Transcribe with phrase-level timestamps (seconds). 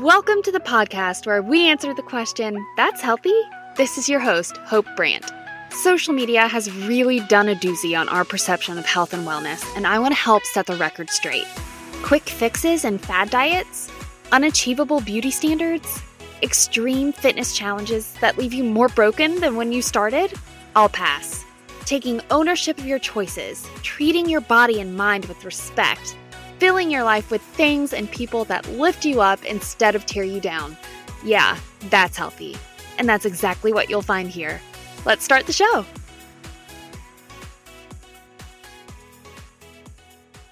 [0.00, 3.38] Welcome to the podcast where we answer the question, That's healthy?
[3.76, 5.30] This is your host, Hope Brandt.
[5.70, 9.86] Social media has really done a doozy on our perception of health and wellness, and
[9.86, 11.46] I want to help set the record straight.
[12.02, 13.88] Quick fixes and fad diets,
[14.32, 16.02] unachievable beauty standards,
[16.42, 20.32] extreme fitness challenges that leave you more broken than when you started?
[20.74, 21.44] I'll pass.
[21.84, 26.16] Taking ownership of your choices, treating your body and mind with respect,
[26.58, 30.40] filling your life with things and people that lift you up instead of tear you
[30.40, 30.76] down.
[31.24, 31.58] Yeah,
[31.90, 32.56] that's healthy.
[32.98, 34.60] And that's exactly what you'll find here.
[35.04, 35.84] Let's start the show.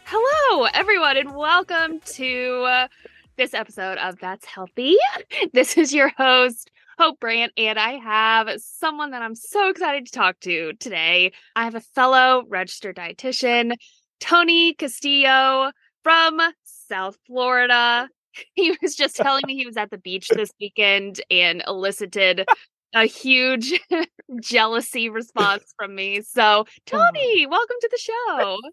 [0.05, 2.89] Hello, everyone, and welcome to uh,
[3.37, 4.97] this episode of That's Healthy.
[5.53, 10.13] This is your host, Hope Brandt, and I have someone that I'm so excited to
[10.13, 11.33] talk to today.
[11.57, 13.77] I have a fellow registered dietitian,
[14.21, 18.09] Tony Castillo from South Florida.
[18.55, 22.47] He was just telling me he was at the beach this weekend and elicited
[22.95, 23.79] a huge
[24.41, 26.23] jealousy response from me.
[26.23, 28.59] So, Tony, welcome to the show.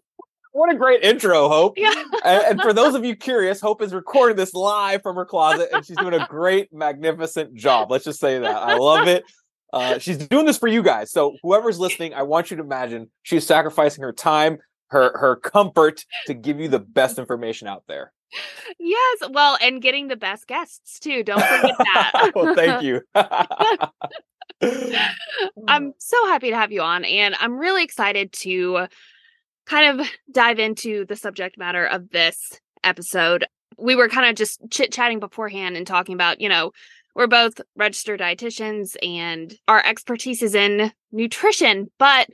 [0.52, 1.74] What a great intro, Hope.
[1.76, 1.94] Yeah.
[2.24, 5.68] and, and for those of you curious, Hope is recording this live from her closet
[5.72, 7.88] and she's doing a great, magnificent job.
[7.88, 8.56] Let's just say that.
[8.56, 9.22] I love it.
[9.72, 11.12] Uh, she's doing this for you guys.
[11.12, 14.58] So, whoever's listening, I want you to imagine she's sacrificing her time,
[14.90, 18.12] her her comfort to give you the best information out there.
[18.78, 21.24] Yes, well, and getting the best guests too.
[21.24, 22.32] Don't forget that.
[22.34, 23.00] well, thank you.
[25.66, 28.86] I'm so happy to have you on, and I'm really excited to
[29.66, 33.46] kind of dive into the subject matter of this episode.
[33.78, 36.72] We were kind of just chit chatting beforehand and talking about, you know,
[37.14, 42.28] we're both registered dietitians and our expertise is in nutrition, but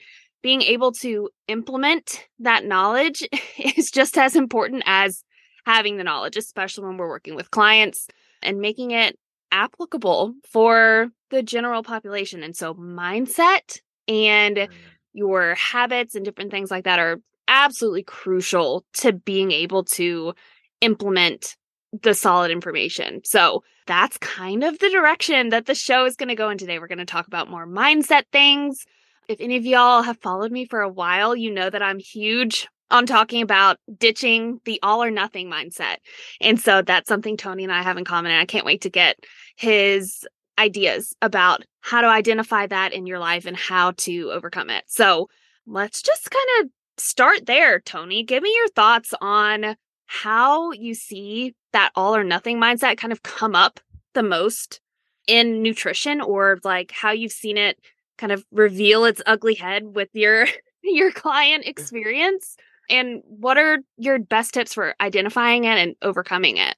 [0.47, 3.27] being able to implement that knowledge
[3.59, 5.25] is just as important as
[5.65, 8.07] having the knowledge, especially when we're working with clients
[8.45, 9.19] and making it
[9.51, 12.45] applicable for the general population.
[12.45, 14.69] And so, mindset and mm.
[15.13, 17.17] your habits and different things like that are
[17.49, 20.33] absolutely crucial to being able to
[20.81, 21.57] implement
[22.05, 23.23] the solid information.
[23.25, 26.79] So, that's kind of the direction that the show is going to go in today.
[26.79, 28.87] We're going to talk about more mindset things.
[29.29, 32.69] If any of y'all have followed me for a while, you know that I'm huge
[32.91, 35.97] on talking about ditching the all or nothing mindset.
[36.41, 38.31] And so that's something Tony and I have in common.
[38.33, 39.19] And I can't wait to get
[39.57, 40.27] his
[40.59, 44.85] ideas about how to identify that in your life and how to overcome it.
[44.87, 45.29] So
[45.67, 48.23] let's just kind of start there, Tony.
[48.23, 49.77] Give me your thoughts on
[50.07, 53.81] how you see that all or nothing mindset kind of come up
[54.15, 54.81] the most
[55.27, 57.79] in nutrition or like how you've seen it
[58.19, 60.47] kind of reveal its ugly head with your
[60.83, 62.57] your client experience
[62.89, 66.77] and what are your best tips for identifying it and overcoming it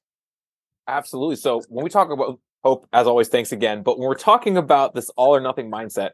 [0.88, 1.37] Absolutely.
[1.37, 3.82] So when we talk about hope, as always, thanks again.
[3.82, 6.10] But when we're talking about this all or nothing mindset,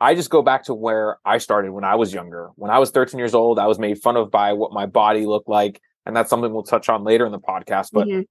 [0.00, 2.50] I just go back to where I started when I was younger.
[2.56, 5.26] When I was 13 years old, I was made fun of by what my body
[5.26, 5.80] looked like.
[6.06, 7.90] And that's something we'll touch on later in the podcast.
[7.92, 8.26] But Mhm.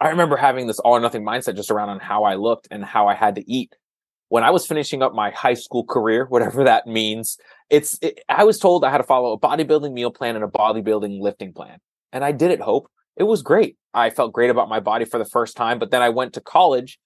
[0.00, 2.84] I remember having this all or nothing mindset just around on how I looked and
[2.84, 3.76] how I had to eat.
[4.28, 7.38] When I was finishing up my high school career, whatever that means,
[7.70, 10.48] it's it, I was told I had to follow a bodybuilding meal plan and a
[10.48, 11.78] bodybuilding lifting plan.
[12.12, 12.90] And I did it, Hope.
[13.16, 13.76] It was great.
[13.92, 16.40] I felt great about my body for the first time, but then I went to
[16.40, 16.98] college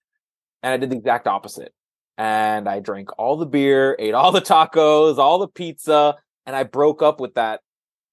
[0.62, 1.72] and I did the exact opposite.
[2.19, 6.65] And I drank all the beer, ate all the tacos, all the pizza, and I
[6.65, 7.60] broke up with that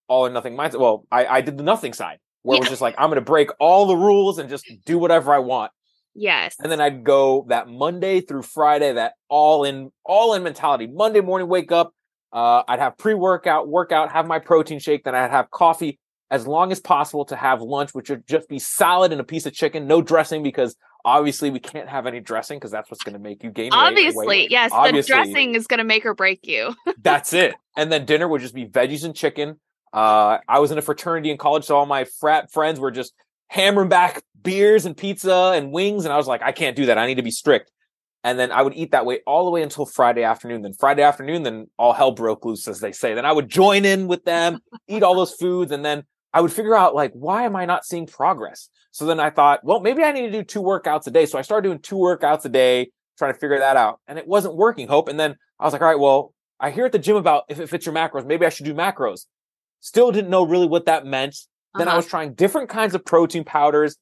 [0.08, 0.80] all or nothing mindset.
[0.80, 3.22] Well, I, I did the nothing side where it was just like, I'm going to
[3.22, 5.72] break all the rules and just do whatever I want.
[6.16, 10.88] Yes And then I'd go that Monday through Friday, that all in, all in mentality.
[10.88, 11.94] Monday morning, wake up.
[12.32, 15.04] Uh, I'd have pre workout, workout, have my protein shake.
[15.04, 16.00] Then I'd have coffee
[16.32, 19.46] as long as possible to have lunch, which would just be salad and a piece
[19.48, 20.76] of chicken, no dressing because
[21.06, 23.74] obviously we can't have any dressing because that's what's going to make you gain weight-
[23.74, 24.52] obviously weight.
[24.52, 25.02] yes Obviously.
[25.02, 27.56] the dressing is going to make or break you That's it.
[27.78, 29.60] And then dinner would just be veggies and chicken.
[29.94, 33.14] Uh, I was in a fraternity in college, so all my frat friends were just
[33.50, 36.06] hammering back beers and pizza and wings.
[36.06, 36.98] And I was like, I can't do that.
[36.98, 37.72] I need to be strict.
[38.24, 40.62] And then I would eat that way all the way until Friday afternoon.
[40.62, 43.14] Then Friday afternoon, then all hell broke loose, as they say.
[43.14, 46.04] Then I would join in with them, eat all those foods, and then
[46.34, 48.70] I would figure out like, why am I not seeing progress?
[48.92, 51.26] So then I thought, well, maybe I need to do two workouts a day.
[51.26, 54.00] So I started doing two workouts a day, trying to figure that out.
[54.08, 55.08] And it wasn't working, Hope.
[55.08, 57.60] And then I was like, all right, well, I hear at the gym about if
[57.60, 59.26] it fits your macros, maybe I should do macros.
[59.80, 61.36] Still didn't know really what that meant.
[61.76, 61.98] Then I Uh-huh.
[61.98, 63.96] was trying different kinds of protein powders.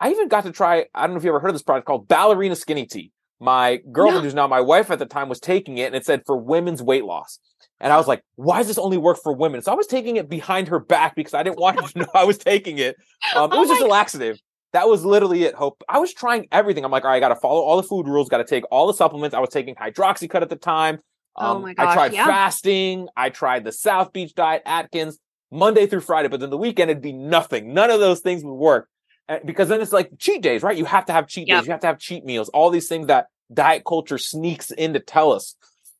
[0.00, 1.86] I even got to try, I don't know if you ever heard of this product
[1.86, 3.10] called Ballerina Skinny Tea.
[3.40, 4.24] My girlfriend, No.
[4.24, 6.82] who's now my wife at the time, was taking it and it said for women's
[6.82, 7.38] weight loss.
[7.80, 9.60] And I was like, why does this only work for women?
[9.62, 12.06] So I was taking it behind her back because I didn't want her to know
[12.14, 12.96] I was taking it.
[13.34, 14.38] Um, it Oh was just a laxative.
[14.72, 15.82] That was literally it, Hope.
[15.88, 16.84] I was trying everything.
[16.84, 18.64] I'm like, all right, I got to follow all the food rules, got to take
[18.70, 19.34] all the supplements.
[19.34, 20.98] I was taking hydroxycut at the time.
[21.36, 22.26] Oh Um, my god, I tried yeah.
[22.26, 23.08] fasting.
[23.16, 25.18] I tried the South Beach diet, Atkins,
[25.50, 27.72] Monday through Friday, but then the weekend it'd be nothing.
[27.74, 28.88] None of those things would work.
[29.28, 30.76] Uh, because then it's like cheat days, right?
[30.76, 31.58] You have to have cheat Yep.
[31.60, 31.66] days.
[31.66, 32.48] You have to have cheat meals.
[32.50, 35.54] All these things that diet culture sneaks in to tell us.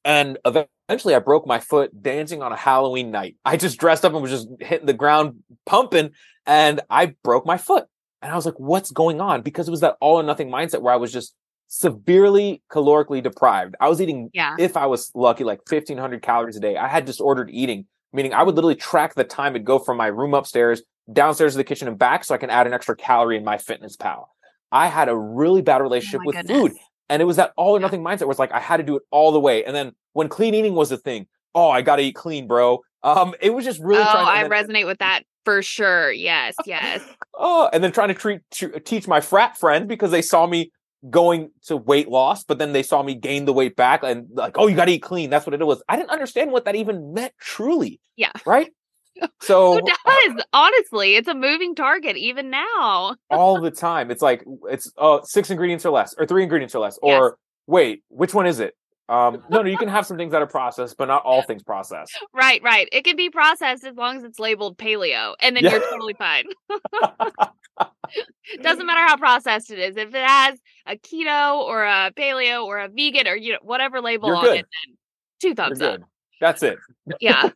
[0.05, 3.37] And eventually I broke my foot dancing on a Halloween night.
[3.45, 6.11] I just dressed up and was just hitting the ground pumping
[6.47, 7.87] and I broke my foot.
[8.21, 9.41] And I was like, what's going on?
[9.43, 11.35] Because it was that all or nothing mindset where I was just
[11.69, 13.75] severely calorically deprived.
[13.81, 14.57] I was eating, Yeah.
[14.59, 16.77] if I was lucky, like 1500 calories a day.
[16.77, 20.07] I had disordered eating, meaning I would literally track the time it'd go from my
[20.07, 20.83] room upstairs,
[21.13, 24.25] downstairs to the kitchen and back so I can add an extra calorie in MyFitnessPal.
[24.73, 26.59] I had a really bad relationship Oh with goodness.
[26.59, 26.73] food.
[27.11, 28.97] And it was that all or nothing mindset where it's like I had to do
[28.97, 29.65] it all the way.
[29.65, 32.81] And then when clean eating was a thing, oh, I gotta eat clean, bro.
[33.03, 36.11] Um, it was just really oh, to, I then- resonate with that for sure.
[36.11, 37.03] Yes, yes.
[37.35, 40.73] oh, and then trying to treat to teach my frat friend because they saw me
[41.11, 44.57] going to weight loss, but then they saw me gain the weight back and like,
[44.59, 45.31] oh, you gotta eat clean.
[45.31, 45.83] That's what it was.
[45.89, 48.01] I didn't understand what that even meant truly.
[48.17, 48.33] Yeah.
[48.47, 48.71] Right.
[49.41, 50.45] So Who does?
[50.53, 53.15] Honestly, it's a moving target even now.
[53.31, 54.11] all the time.
[54.11, 57.21] It's like it's uh six ingredients or less, or three ingredients or less, Yes.
[57.21, 58.75] or wait, which one is it?
[59.09, 61.63] Um, no, no, you can have some things that are processed, but not all things
[61.63, 62.19] processed.
[62.33, 62.89] Right, right.
[62.93, 65.73] It can be processed as long as it's labeled paleo, and then Yeah.
[65.73, 66.45] you're totally fine.
[68.63, 69.97] Doesn't matter how processed it is.
[69.97, 74.01] If it has a keto or a paleo or a vegan or you know whatever
[74.01, 74.57] label You're on good.
[74.59, 74.97] it, then
[75.41, 76.01] two thumbs up.
[76.41, 76.79] That's it.
[77.21, 77.51] Yeah.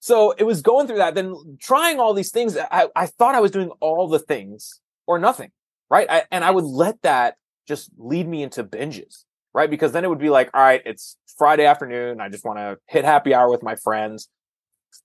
[0.00, 2.56] So it was going through that, then trying all these things.
[2.56, 5.50] I, I thought I was doing all the things or nothing,
[5.90, 6.06] right?
[6.10, 7.36] I, and I would let that
[7.68, 9.24] just lead me into binges,
[9.54, 9.70] right?
[9.70, 12.20] Because then it would be like, all right, it's Friday afternoon.
[12.20, 14.28] I just want to hit happy hour with my friends.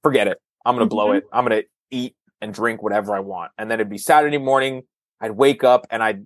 [0.04, 0.38] Forget it.
[0.66, 1.18] I'm going to blow Mhm.
[1.18, 1.24] it.
[1.32, 3.52] I'm going to eat and drink whatever I want.
[3.58, 4.84] And then it'd be Saturday morning.
[5.22, 6.26] I'd wake up and I'd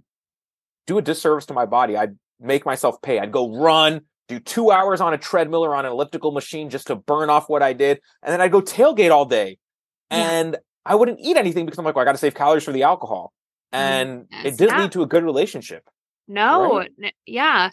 [0.87, 1.95] do a disservice to my body.
[1.95, 3.19] I'd make myself pay.
[3.19, 6.87] I'd go run, do two hours on a treadmill or on an elliptical machine just
[6.87, 7.99] to burn off what I did.
[8.23, 9.57] And then I'd go tailgate all day.
[10.11, 10.17] Yeah.
[10.31, 12.71] And I wouldn't eat anything because I'm like, well, I got to save calories for
[12.71, 13.31] the alcohol.
[13.71, 14.45] And Yes.
[14.45, 14.81] it didn't Yeah.
[14.83, 15.87] lead to a good relationship.
[16.27, 17.13] No, Right.
[17.25, 17.69] yeah.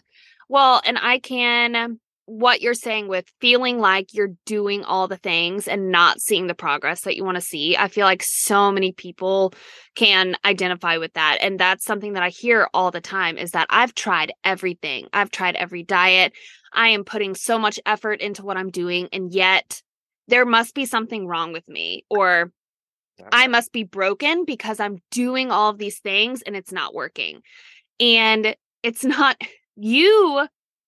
[0.49, 5.65] Well, and I can what you're saying with feeling like you're doing all the things
[5.65, 7.77] and not seeing the progress that you want to see.
[7.77, 9.53] I feel like so many people
[9.95, 11.37] can identify with that.
[11.39, 15.07] And that's something that I hear all the time is that I've tried everything.
[15.13, 16.33] I've tried every diet.
[16.73, 19.81] I am putting so much effort into what I'm doing and yet
[20.27, 22.51] there must be something wrong with me or
[23.31, 27.41] I must be broken because I'm doing all of these things and it's not working.
[28.01, 29.37] And it's not
[29.77, 30.47] you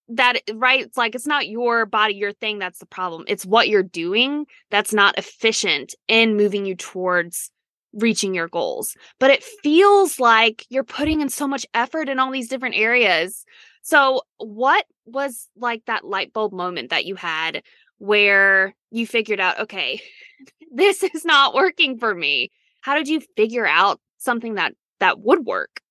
[0.10, 3.46] that eh, right it's like it's not your body your thing that's the problem it's
[3.46, 7.52] what you're doing that's not efficient in moving you towards
[7.94, 12.32] reaching your goals but it feels like you're putting in so much effort in all
[12.32, 13.46] these different areas.
[13.82, 17.64] So what was like that light bulb moment that you had
[17.98, 20.02] where you figured out okay
[20.72, 22.52] this is not working for me.
[22.82, 25.82] How did you figure out something that that would work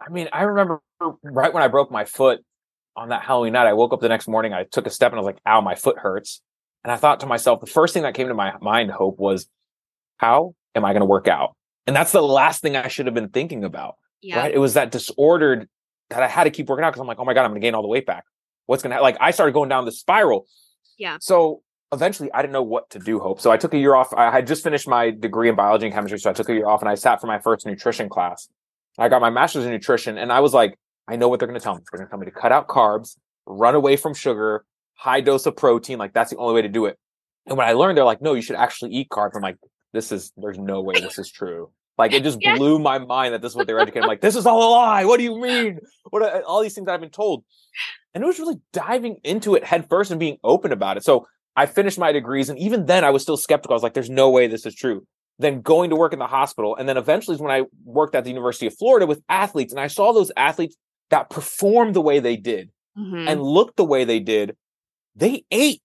[0.00, 0.80] I mean, I remember
[1.22, 2.40] right when I broke my foot
[2.96, 5.18] on that Halloween night, I woke up the next morning, I took a step and
[5.18, 6.40] I was like, ow, my foot hurts.
[6.84, 9.46] And I thought to myself, the first thing that came to my mind, Hope, was
[10.16, 11.54] how am I going to work out?
[11.86, 13.96] And that's the last thing I should have been thinking about.
[14.22, 14.54] yeah right?
[14.54, 15.68] It was that disordered
[16.10, 17.60] that I had to keep working out because I'm like, oh my God, I'm gonna
[17.60, 18.24] gain all the weight back.
[18.66, 20.46] What's gonna like I started going down the spiral.
[20.98, 21.18] Yeah.
[21.20, 23.40] So eventually I didn't know what to do, Hope.
[23.40, 24.12] So I took a year off.
[24.14, 26.18] I had just finished my degree in biology and chemistry.
[26.18, 28.48] So I took a year off and I sat for my first nutrition class.
[29.00, 30.78] I got my master's in nutrition and I was like,
[31.08, 31.80] I know what they're gonna tell me.
[31.90, 33.16] They're gonna tell me to cut out carbs,
[33.46, 34.64] run away from sugar,
[34.94, 35.98] high dose of protein.
[35.98, 36.98] Like that's the only way to do it.
[37.46, 39.32] And when I learned, they're like, no, you should actually eat carbs.
[39.34, 39.56] I'm like,
[39.92, 41.70] this is there's no way this is true.
[41.98, 42.56] Like it just Yeah.
[42.56, 44.02] blew my mind that this is what they were educating.
[44.04, 45.04] I'm like, this is all a lie.
[45.04, 45.80] What do you mean?
[46.10, 47.44] What are, all these things that I've been told.
[48.14, 51.04] And it was really diving into it head first and being open about it.
[51.04, 51.26] So
[51.56, 53.74] I finished my degrees, and even then I was still skeptical.
[53.74, 55.06] I was like, there's no way this is true.
[55.40, 58.30] Then going to work in the hospital, and then eventually when I worked at the
[58.30, 60.76] University of Florida with athletes, and I saw those athletes
[61.08, 63.26] that performed the way they did Mhm.
[63.26, 64.54] and looked the way they did.
[65.16, 65.82] They ate.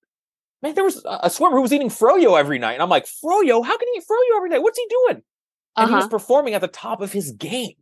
[0.62, 3.64] Man, there was a swimmer who was eating froyo every night, and I'm like, froyo?
[3.66, 4.62] How can he eat froyo every night?
[4.62, 5.24] What's he doing?
[5.78, 6.10] and he was Uh-huh.
[6.12, 7.76] performing at the top of his game.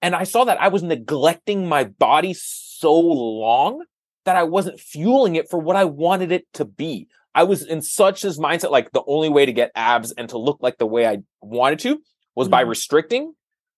[0.00, 3.84] And I saw that I was neglecting my body so long
[4.24, 7.06] that I wasn't fueling it for what I wanted it to be.
[7.34, 10.38] I was in such this mindset, like the only way to get abs and to
[10.38, 12.00] look like the way I wanted to
[12.36, 12.68] was by Mhm.
[12.68, 13.34] restricting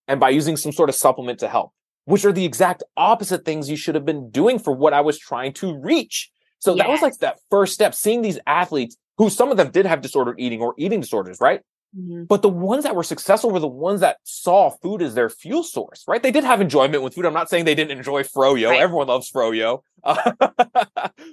[0.09, 1.73] and by using some sort of supplement to help,
[2.05, 5.19] which are the exact opposite things you should have been doing for what I was
[5.19, 6.31] trying to reach.
[6.59, 9.87] So that was like that first step, seeing these athletes who some of them did
[9.87, 11.61] have disordered eating or eating disorders, right?
[11.97, 12.27] Mhm.
[12.27, 15.63] But the ones that were successful were the ones that saw food as their fuel
[15.63, 16.21] source, right?
[16.23, 17.25] They did have enjoyment with food.
[17.27, 18.71] I'm not saying they didn't enjoy froyo.
[18.71, 18.81] Right.
[18.81, 19.83] Everyone loves froyo.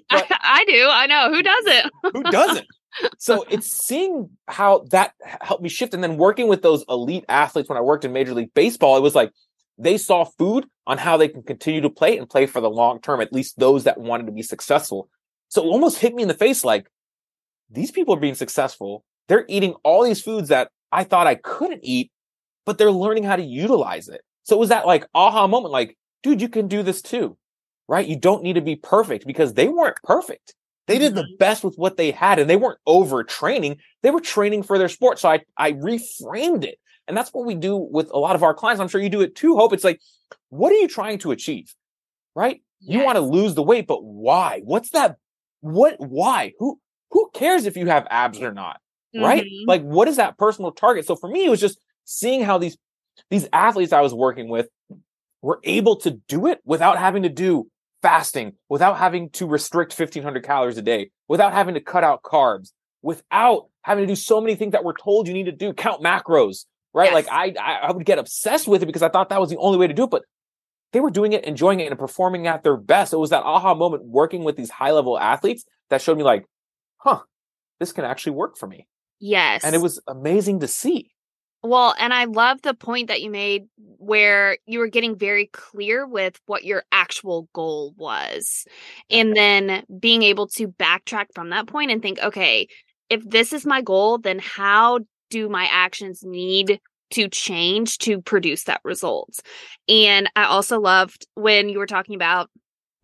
[0.10, 0.88] But I do.
[0.90, 1.34] I know.
[1.34, 1.92] Who doesn't?
[2.14, 2.68] who doesn't?
[3.18, 5.94] So it's seeing how that helped me shift.
[5.94, 9.02] And then working with those elite athletes when I worked in Major League Baseball, it
[9.02, 9.32] was like
[9.78, 13.00] they saw food on how they can continue to play and play for the long
[13.00, 15.10] term, at least those that wanted to be successful.
[15.48, 16.88] So it almost hit me in the face like
[17.70, 19.06] these people are being successful.
[19.28, 22.12] They're eating all these foods that I thought I couldn't eat,
[22.66, 24.22] but they're learning how to utilize it.
[24.44, 27.38] So it was that like aha moment, like, dude, you can do this too,
[27.92, 28.08] right?
[28.08, 30.56] You don't need to be perfect because they weren't perfect.
[30.88, 33.80] They did the best with what they had and they weren't overtraining.
[34.02, 35.20] They were training for their sport.
[35.20, 36.80] So I, I reframed it.
[37.10, 38.80] And that's what we do with a lot of our clients.
[38.80, 39.74] I'm sure you do it too, Hope.
[39.74, 40.00] It's like,
[40.48, 41.74] what are you trying to achieve?
[42.34, 42.62] Right?
[42.80, 44.62] You want to lose the weight, but why?
[44.64, 45.18] What's that?
[45.60, 46.54] What, why?
[46.60, 46.80] Who,
[47.12, 48.80] who cares if you have abs or not?
[49.14, 49.44] Right?
[49.44, 49.68] Mhm.
[49.68, 51.06] Like, what is that personal target?
[51.06, 52.78] So for me, it was just seeing how these,
[53.30, 54.70] these athletes I was working with
[55.42, 57.68] were able to do it without having to do
[58.02, 62.72] fasting, without having to restrict 1500 calories a day, without having to cut out carbs,
[63.02, 66.04] without having to do so many things that we're told you need to do, count
[66.04, 67.14] macros, right?
[67.14, 67.34] Like Yes.
[67.34, 69.78] I, I, I would get obsessed with it because I thought that was the only
[69.78, 70.24] way to do it, but
[70.94, 73.14] they were doing it, enjoying it, and performing at their best.
[73.14, 76.46] It was that aha moment working with these high level athletes that showed me like,
[76.98, 77.22] huh,
[77.80, 78.88] this can actually work for me.
[79.20, 79.64] Yes.
[79.64, 81.11] And it was amazing to see.
[81.64, 86.08] Well, and I love the point that you made where you were getting very clear
[86.08, 88.66] with what your actual goal was.
[89.12, 92.68] And then being able to backtrack from that point and think, okay,
[93.10, 95.00] if this is my goal, then how
[95.30, 96.80] do my actions need
[97.12, 99.40] to change to produce that result?
[99.88, 102.50] And I also loved when you were talking about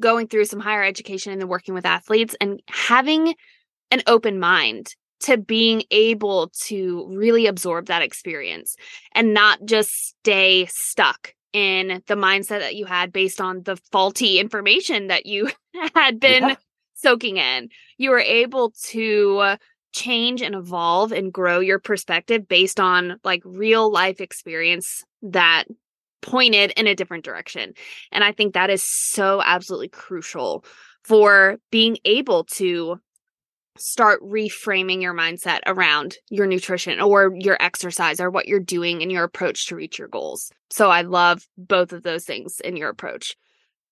[0.01, 3.35] going through some higher education and then working with athletes and having
[3.91, 8.75] an open mind to being able to really absorb that experience
[9.13, 14.39] and not just stay stuck in the mindset that you had based on the faulty
[14.39, 15.49] information that you
[15.95, 16.55] had been Yeah.
[16.95, 17.69] soaking in.
[17.97, 19.55] You were able to
[19.93, 25.63] change and evolve and grow your perspective based on like real life experience that
[26.21, 27.73] pointed in a different direction.
[28.11, 30.65] And I think that is so absolutely crucial
[31.03, 32.99] for being able to
[33.77, 39.09] start reframing your mindset around your nutrition or your exercise or what you're doing in
[39.09, 40.51] your approach to reach your goals.
[40.69, 43.35] So I love both of those things in your approach.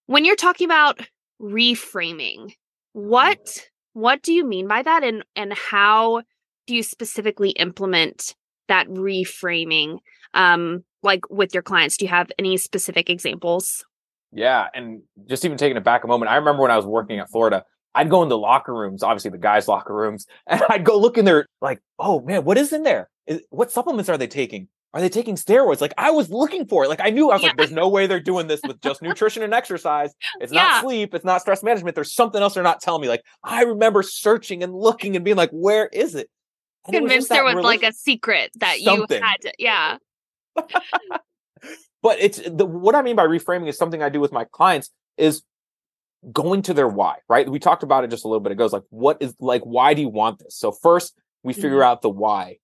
[0.07, 0.99] When you're talking about
[1.41, 2.53] reframing,
[2.93, 6.21] what what do you mean by that and and how
[6.67, 8.35] do you specifically implement
[8.67, 9.99] that reframing
[10.33, 11.97] um like with your clients?
[11.97, 13.85] Do you have any specific examples?
[14.31, 17.19] Yeah, and just even taking it back a moment, I remember when I was working
[17.19, 17.63] at Florida,
[17.95, 21.17] I'd go in the locker rooms, obviously the guys' locker rooms, and I'd go look
[21.17, 23.09] in there like, oh man, what is in there?
[23.25, 24.67] Is, what supplements are they taking?
[24.93, 25.81] Are they taking steroids?
[25.81, 26.89] Like I was looking for it.
[26.89, 27.49] Like I knew I was Yeah.
[27.49, 30.13] like, there's no way they're doing this with just nutrition and exercise.
[30.39, 30.61] It's Yeah.
[30.63, 31.13] not sleep.
[31.13, 31.95] It's not stress management.
[31.95, 33.09] There's something else they're not telling me.
[33.09, 36.29] Like I remember searching and looking and being like, where is it?
[36.85, 39.17] And it was Convinced there was like a secret that Something.
[39.19, 39.97] you had to yeah.
[42.01, 44.91] but it's the what I mean by reframing is something I do with my clients
[45.17, 45.41] is
[46.31, 47.49] going to their why, right?
[47.49, 48.65] We talked about it just a little bit ago.
[48.65, 50.57] It's like, what is like, why do you want this?
[50.57, 51.83] So first we figure mm-hmm.
[51.83, 52.57] out the why.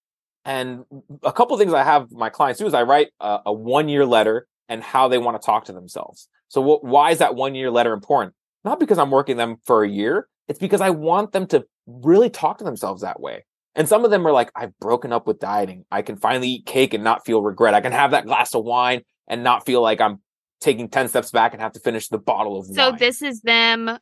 [0.44, 0.86] And
[1.24, 3.90] a couple of things I have my clients do is I write a, a one
[3.90, 6.28] year letter and how they want to talk to themselves.
[6.48, 8.34] So what, why is that one year letter important?
[8.64, 10.28] Not because I'm working them for a year.
[10.48, 13.46] It's because I want them to really talk to themselves that way.
[13.76, 15.86] And some of them are like, I've broken up with dieting.
[15.92, 17.74] I can finally eat cake and not feel regret.
[17.74, 20.20] I can have that glass of wine and not feel like I'm
[20.62, 22.76] taking 10 steps back and have to finish the bottle of wine.
[22.76, 23.00] So wine.
[23.00, 23.98] this is them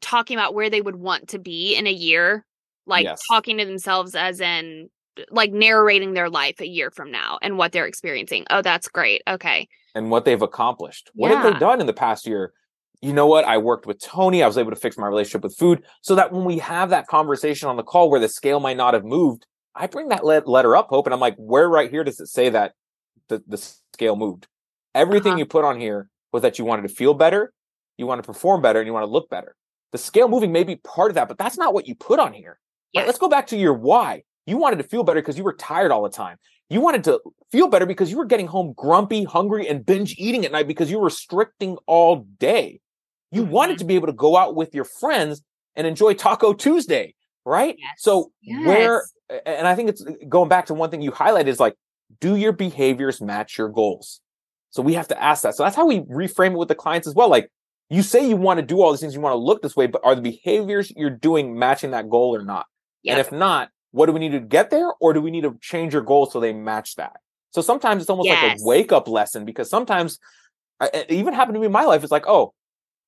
[0.00, 2.44] talking about where they would want to be in a year,
[2.86, 3.22] like Yes.
[3.30, 4.88] talking to themselves as in
[5.30, 8.46] like narrating their life a year from now and what they're experiencing.
[8.50, 9.22] Oh, that's great.
[9.28, 9.68] Okay.
[9.94, 11.10] and what they've accomplished.
[11.14, 12.54] What have they done in the past year?
[13.02, 13.44] You know what?
[13.44, 14.42] I worked with Tony.
[14.42, 17.08] I was able to fix my relationship with food so that when we have that
[17.08, 19.44] conversation on the call where the scale might not have moved,
[19.74, 22.48] I bring that letter up, Hope, and I'm like, where right here does it say
[22.48, 22.72] that
[23.28, 23.58] the, the
[23.92, 24.46] scale moved?
[24.94, 25.38] Everything Uh-huh.
[25.40, 27.52] you put on here was that you wanted to feel better,
[27.96, 29.54] you want to perform better, and you want to look better.
[29.92, 32.32] The scale moving may be part of that, but that's not what you put on
[32.32, 32.58] here.
[32.96, 33.06] Right?
[33.06, 34.22] Let's go back to your why.
[34.46, 36.36] You wanted to feel better because you were tired all the time.
[36.68, 37.20] You wanted to
[37.50, 40.90] feel better because you were getting home grumpy, hungry, and binge eating at night because
[40.90, 42.80] you were restricting all day.
[43.30, 43.80] You wanted Mhm.
[43.80, 45.42] to be able to go out with your friends
[45.76, 47.76] and enjoy Taco Tuesday, right?
[47.78, 47.90] Yes.
[47.98, 48.30] So
[48.66, 49.04] where,
[49.46, 51.74] and I think it's going back to one thing you highlighted is like,
[52.20, 54.20] do your behaviors match your goals?
[54.72, 55.54] So we have to ask that.
[55.54, 57.28] So that's how we reframe it with the clients as well.
[57.28, 57.48] Like
[57.88, 59.86] you say you want to do all these things, you want to look this way,
[59.86, 62.66] but are the behaviors you're doing matching that goal or not?
[63.06, 64.90] And if not, what do we need to get there?
[65.00, 67.16] Or do we need to change your goals so they match that?
[67.50, 68.42] So sometimes it's almost Yes.
[68.42, 70.18] like a wake up lesson because sometimes
[70.80, 72.02] it even happened to me in my life.
[72.02, 72.54] It's like, oh,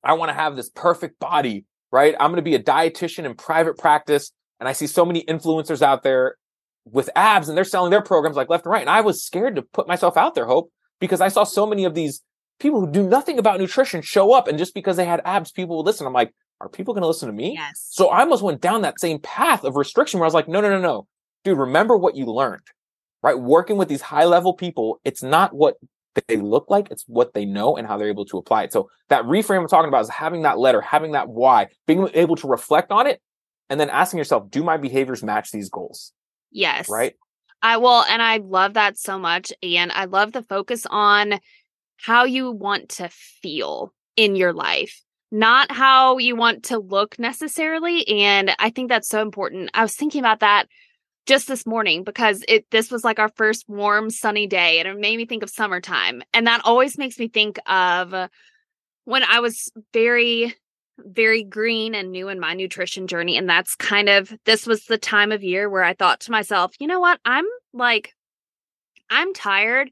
[0.03, 2.13] I want to have this perfect body, right?
[2.19, 4.31] I'm going to be a dietitian in private practice.
[4.59, 6.37] And I see so many influencers out there
[6.85, 8.81] with abs and they're selling their programs like left and right.
[8.81, 11.85] And I was scared to put myself out there, Hope, because I saw so many
[11.85, 12.21] of these
[12.59, 14.47] people who do nothing about nutrition show up.
[14.47, 16.07] And just because they had abs, people would listen.
[16.07, 17.53] I'm like, are people going to listen to me?
[17.53, 17.87] Yes.
[17.91, 20.61] So I almost went down that same path of restriction where I was like, no,
[20.61, 21.07] no, no, no.
[21.43, 22.63] Dude, remember what you learned,
[23.21, 23.37] right?
[23.37, 25.75] Working with these high level people, it's not what
[26.27, 28.73] they look like, it's what they know and how they're able to apply it.
[28.73, 32.37] So that reframe I'm talking about is having that letter, having that why, being able
[32.37, 33.21] to reflect on it,
[33.69, 36.13] and then asking yourself, do my behaviors match these goals?
[36.55, 36.89] yes.
[36.89, 37.13] Right?
[37.61, 39.51] I will, and I love that so much.
[39.63, 41.39] And I love the focus on
[41.97, 48.07] how you want to feel in your life, not how you want to look necessarily.
[48.07, 49.71] And I think that's so important.
[49.73, 50.67] I was thinking about that
[51.25, 54.99] just this morning because it this was like our first warm sunny day and it
[54.99, 58.13] made me think of summertime and that always makes me think of
[59.05, 60.53] when I was very
[60.99, 64.97] very green and new in my nutrition journey and that's kind of this was the
[64.97, 67.19] time of year where I thought to myself, you know what?
[67.25, 68.13] I'm like
[69.09, 69.91] I'm tired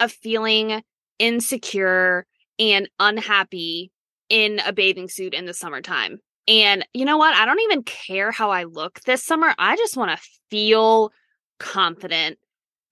[0.00, 0.82] of feeling
[1.18, 2.26] insecure
[2.58, 3.90] and unhappy
[4.28, 6.18] in a bathing suit in the summertime.
[6.46, 7.34] And you know what?
[7.34, 9.54] I don't even care how I look this summer.
[9.58, 11.10] I just want to feel
[11.58, 12.38] confident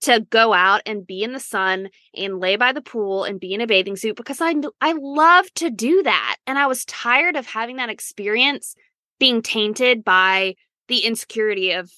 [0.02, 3.54] to go out and be in the sun and lay by the pool and be
[3.54, 6.36] in a bathing suit because I I love to do that.
[6.46, 8.74] And I was tired of having that experience
[9.18, 10.56] being tainted by
[10.88, 11.90] the insecurity of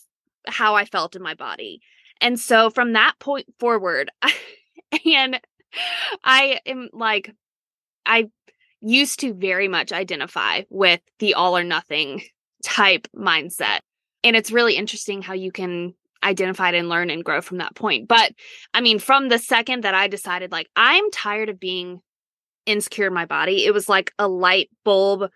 [0.47, 1.81] how I felt in my body.
[2.21, 4.11] And so from that point forward,
[5.07, 5.41] and
[6.23, 7.35] I am like
[8.07, 8.29] I
[8.81, 12.23] used to very much identify with the all or nothing
[12.63, 13.81] type mindset.
[14.23, 15.95] And it's really interesting how you can
[16.25, 18.09] identify it and learn and grow from that point.
[18.09, 18.33] But
[18.73, 22.01] I mean, from the second that I decided, like, I'm tired of being
[22.67, 25.31] insecure in my body, it was like a light bulb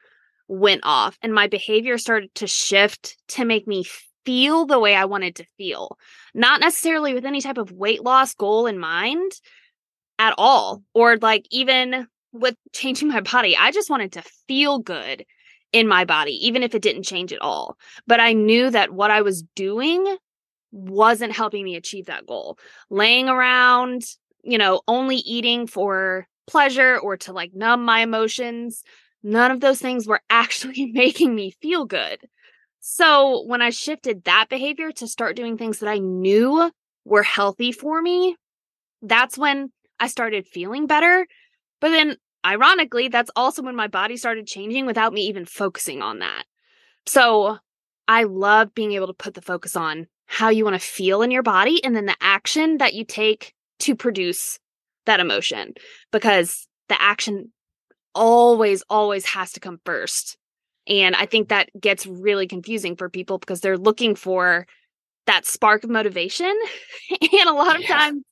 [0.49, 3.85] went off and my behavior started to shift to make me
[4.25, 5.99] feel the way I wanted to feel,
[6.35, 9.33] not necessarily with any type of weight loss goal in mind
[10.19, 13.57] at all, or like even with changing my body.
[13.57, 15.25] I just wanted to feel good
[15.73, 17.77] in my body, even if it didn't change at all.
[18.07, 20.17] But I knew that what I was doing
[20.73, 22.59] wasn't helping me achieve that goal.
[22.91, 24.03] Laying around,
[24.43, 28.83] you know, only eating for pleasure or to like numb my emotions,
[29.23, 32.19] none of those things were actually making me feel good.
[32.81, 36.71] So when I shifted that behavior to start doing things that I knew
[37.05, 38.37] were healthy for me,
[39.03, 41.27] that's when I started feeling better.
[41.81, 46.21] But then, ironically, that's also when my body started changing without me even focusing on
[46.21, 46.45] that.
[47.07, 47.59] So
[48.07, 51.31] I love being able to put the focus on how you want to feel in
[51.31, 54.59] your body and then the action that you take to produce
[55.07, 55.73] that emotion
[56.13, 57.51] because the action
[58.15, 60.37] always, always has to come first.
[60.87, 64.67] And I think that gets really confusing for people because they're looking for
[65.27, 66.55] that spark of motivation.
[67.21, 67.89] and a lot of Yeah.
[67.89, 68.23] times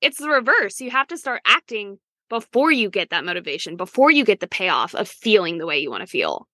[0.00, 0.80] it's the reverse.
[0.80, 4.94] You have to start acting before you get that motivation, before you get the payoff
[4.94, 6.48] of feeling the way you want to feel.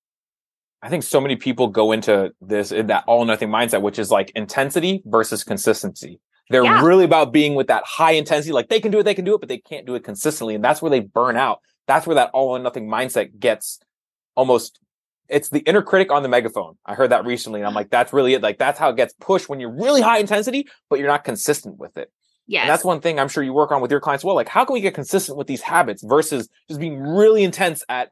[0.82, 4.10] I think so many people go into this in that all nothing mindset, which is
[4.10, 6.20] like intensity versus consistency.
[6.50, 6.84] They're Yeah.
[6.84, 9.34] really about being with that high intensity, like they can do it, they can do
[9.34, 10.54] it, but they can't do it consistently.
[10.54, 11.60] And that's where they burn out.
[11.86, 13.80] That's where that all or nothing mindset gets
[14.36, 14.78] almost
[15.28, 16.78] it's the inner critic on the megaphone.
[16.86, 18.40] I heard that recently, and I'm like, that's really it.
[18.42, 21.76] Like that's how it gets pushed when you're really high intensity, but you're not consistent
[21.76, 22.10] with it.
[22.46, 22.62] Yes.
[22.62, 24.34] And that's one thing I'm sure you work on with your clients well.
[24.34, 28.08] Like, how can we get consistent with these habits versus just being really intense at-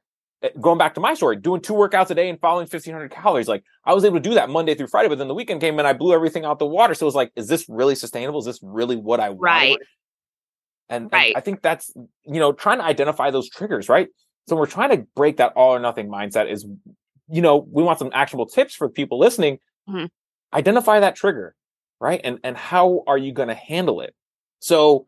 [0.60, 3.48] going back to my story, doing two workouts a day and following 1500 calories?
[3.48, 5.78] Like, I was able to do that Monday through Friday, but then the weekend came
[5.78, 6.94] and I blew everything out the water.
[6.94, 8.40] So it was like, is this really sustainable?
[8.40, 9.40] Is this really what I want?
[9.42, 9.78] Right.
[10.88, 11.32] And, and Right.
[11.36, 11.92] I think that's,
[12.24, 14.08] you know, trying to identify those triggers, right?
[14.48, 16.66] So we're trying to break that all or nothing mindset is,
[17.28, 19.58] you know, we want some actionable tips for people listening.
[19.88, 20.10] Mhm.
[20.54, 21.56] Identify that trigger,
[22.00, 22.20] right?
[22.22, 24.14] And, and how are you going to handle it?
[24.60, 25.06] So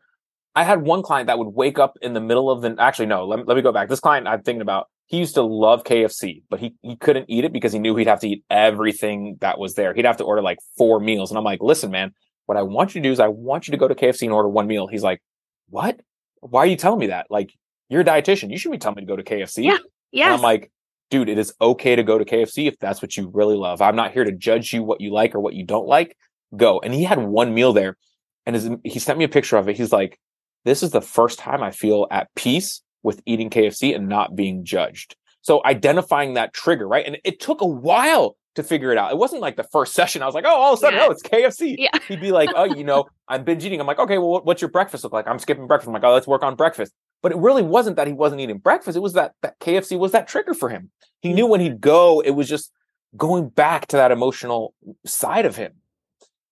[0.55, 3.25] I had one client that would wake up in the middle of the, actually, no,
[3.25, 3.87] let, let me go back.
[3.87, 7.43] This client I'm thinking about, he used to love KFC, but he, he couldn't eat
[7.43, 9.91] it because he knew he'd have to eat everything that was there.
[9.95, 11.31] He'd have to order like four meals.
[11.31, 12.13] And I'm like, listen, man,
[12.45, 14.31] what I want you to do is I want you to go to KFC and
[14.31, 14.85] order one meal.
[14.85, 15.19] He's like,
[15.67, 15.99] what?
[16.41, 17.25] Why are you telling me that?
[17.31, 17.51] Like,
[17.89, 18.51] you're a dietitian.
[18.51, 19.63] You shouldn't be telling me to go to KFC.
[19.63, 19.77] Yeah.
[19.77, 20.37] And yes.
[20.37, 20.71] I'm like,
[21.09, 23.81] dude, it is okay to go to KFC if that's what you really love.
[23.81, 26.15] I'm not here to judge you what you like or what you don't like.
[26.55, 26.79] Go.
[26.81, 27.97] And he had one meal there
[28.45, 29.75] and his, he sent me a picture of it.
[29.75, 30.19] He's like,
[30.65, 34.65] this is the first time I feel at peace with eating KFC and not being
[34.65, 35.15] judged.
[35.41, 37.05] So identifying that trigger, right?
[37.05, 39.11] And it took a while to figure it out.
[39.11, 40.21] It wasn't like the first session.
[40.21, 41.07] I was like, oh, all of a sudden, Yeah.
[41.07, 41.75] oh, it's KFC.
[41.77, 41.97] Yeah.
[42.07, 43.79] He'd be like, oh, you know, I'm binge eating.
[43.79, 45.27] I'm like, okay, well, what's your breakfast look like?
[45.27, 45.87] I'm skipping breakfast.
[45.87, 46.93] I'm like, oh, let's work on breakfast.
[47.21, 48.95] But it really wasn't that he wasn't eating breakfast.
[48.95, 50.89] It was that that KFC was that trigger for him.
[51.21, 51.73] He knew when mm-hmm.
[51.73, 52.71] he'd go, it was just
[53.17, 54.73] going back to that emotional
[55.05, 55.73] side of him.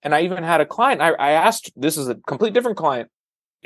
[0.04, 1.02] And I even had a client.
[1.02, 3.10] I, I asked, this is a complete different client.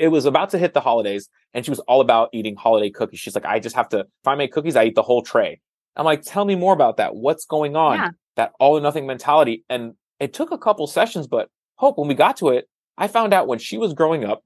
[0.02, 3.20] It was about to hit the holidays, and she was all about eating holiday cookies.
[3.20, 5.60] She's like, I just have to, if I make cookies, I eat the whole tray.
[5.94, 7.14] I'm like, tell me more about that.
[7.14, 7.98] What's going on?
[7.98, 8.10] Yeah.
[8.34, 9.62] That all or nothing mentality.
[9.68, 13.32] And it took a couple sessions, but hope when we got to it, I found
[13.32, 14.42] out when she was growing up,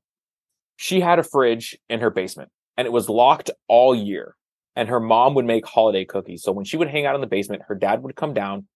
[0.77, 4.37] she had a fridge in her basement and it was locked all year.
[4.75, 6.43] And her mom would make holiday cookies.
[6.43, 8.67] So when she would hang out in the basement, her dad would come down,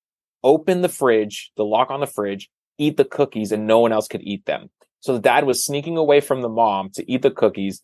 [0.43, 4.09] open the fridge, the lock on the fridge, eat the cookies, and no one else
[4.09, 4.71] could eat them.
[5.01, 7.83] So the dad was sneaking away from the mom to eat the cookies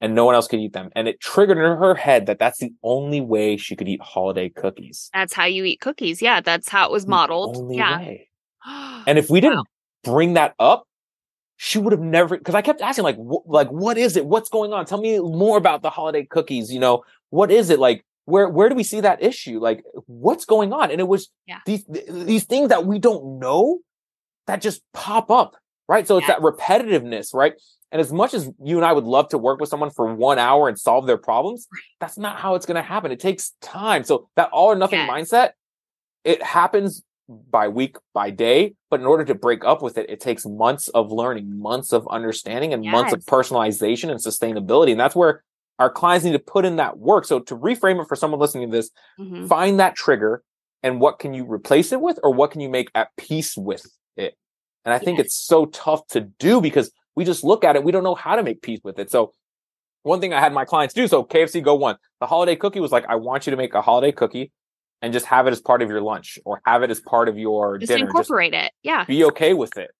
[0.00, 0.90] and no one else could eat them.
[0.96, 4.48] And it triggered in her head that that's the only way she could eat holiday
[4.48, 5.10] cookies.
[5.12, 6.20] That's how you eat cookies.
[6.22, 7.56] Yeah, that's how it was modeled.
[7.56, 7.98] only yeah.
[7.98, 8.28] way.
[9.06, 9.64] And if we didn't Wow.
[10.04, 10.84] bring that up,
[11.56, 12.36] she would have never.
[12.36, 14.26] Because I kept asking, like, wh- like, what is it?
[14.26, 14.84] What's going on?
[14.84, 16.72] Tell me more about the holiday cookies.
[16.72, 17.78] You know, what is it?
[17.78, 19.60] Like, where where do we see that issue?
[19.60, 20.90] Like, what's going on?
[20.90, 21.58] And it was Yeah.
[21.66, 23.78] these th- these things that we don't know
[24.48, 25.54] that just pop up,
[25.92, 26.08] right?
[26.08, 27.52] So it's that repetitiveness, right?
[27.92, 30.38] And as much as you and I would love to work with someone for one
[30.38, 31.68] hour and solve their problems,
[32.00, 33.12] that's not how it's going to happen.
[33.12, 34.02] It takes time.
[34.02, 35.08] So that all or nothing Yes.
[35.10, 35.50] mindset,
[36.24, 40.20] it happens by week by day but in order to break up with it it
[40.20, 45.14] takes months of learning months of understanding and months of personalization and sustainability and that's
[45.14, 45.42] where
[45.78, 48.68] our clients need to put in that work so to reframe it for someone listening
[48.68, 49.48] to this Mhm.
[49.48, 50.42] find that trigger
[50.82, 53.84] and what can you replace it with or what can you make at peace with
[53.86, 53.92] it
[54.84, 55.26] and i think Yes.
[55.26, 58.36] it's so tough to do because we just look at it we don't know how
[58.36, 59.32] to make peace with it so
[60.02, 62.92] one thing i had my clients do so kfc go one the holiday cookie was
[62.92, 64.50] like i want you to make a holiday cookie
[65.00, 67.36] and just have it as part of your lunch or have it as part of
[67.38, 68.72] your Just dinner just incorporate it.
[68.82, 69.04] Yeah.
[69.04, 69.90] be okay with it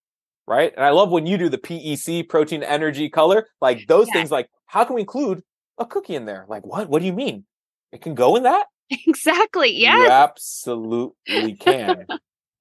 [0.47, 4.13] right and i love when you do the pec protein energy color like those Yes.
[4.15, 5.41] things like how can we include
[5.77, 7.45] a cookie in there like what what do you mean
[7.91, 8.65] it can go in that
[9.07, 9.69] Exactly.
[9.69, 10.11] you Yes.
[10.11, 12.05] absolutely can.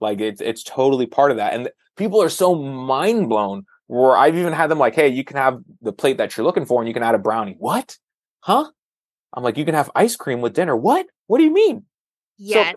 [0.01, 1.53] like it's it's totally part of that.
[1.55, 5.37] And people are so mind blown where I've even had them like, hey, you can
[5.37, 7.57] have the plate that you're looking for and you can add a brownie.
[7.59, 7.99] What?
[8.41, 8.71] Huh?
[9.35, 10.77] I'm like, you can have ice cream with dinner.
[10.77, 11.07] What?
[11.27, 11.85] What do you mean?
[12.39, 12.77] Yes.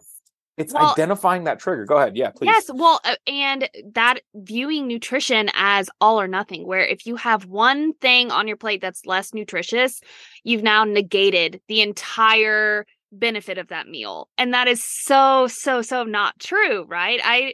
[0.57, 1.85] It's Well- identifying that trigger.
[1.85, 2.15] Go ahead.
[2.15, 2.47] Yeah, please.
[2.47, 7.45] Yes, well, uh, and that viewing nutrition as all or nothing, where if you have
[7.45, 9.99] one thing on your plate that's less nutritious,
[10.43, 14.29] you've now negated the entire benefit of that meal.
[14.37, 17.19] And that is so, so, so not true, right?
[17.23, 17.53] I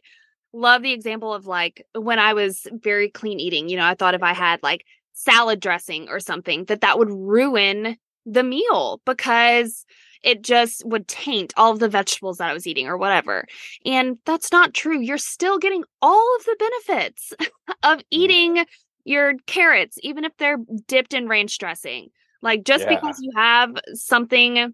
[0.54, 4.16] love the example of like when I was very clean eating, you know, I thought
[4.16, 9.86] if I had like salad dressing or something, that that would ruin the meal because
[10.24, 13.46] it just would taint all of the vegetables that I was eating or whatever.
[13.86, 15.00] And that's not true.
[15.00, 17.34] You're still getting all of the benefits
[17.84, 18.04] of mm.
[18.12, 18.66] eating
[19.04, 22.10] your carrots, even if they're dipped in ranch dressing.
[22.42, 22.96] Like just Yeah.
[22.96, 24.74] because you have something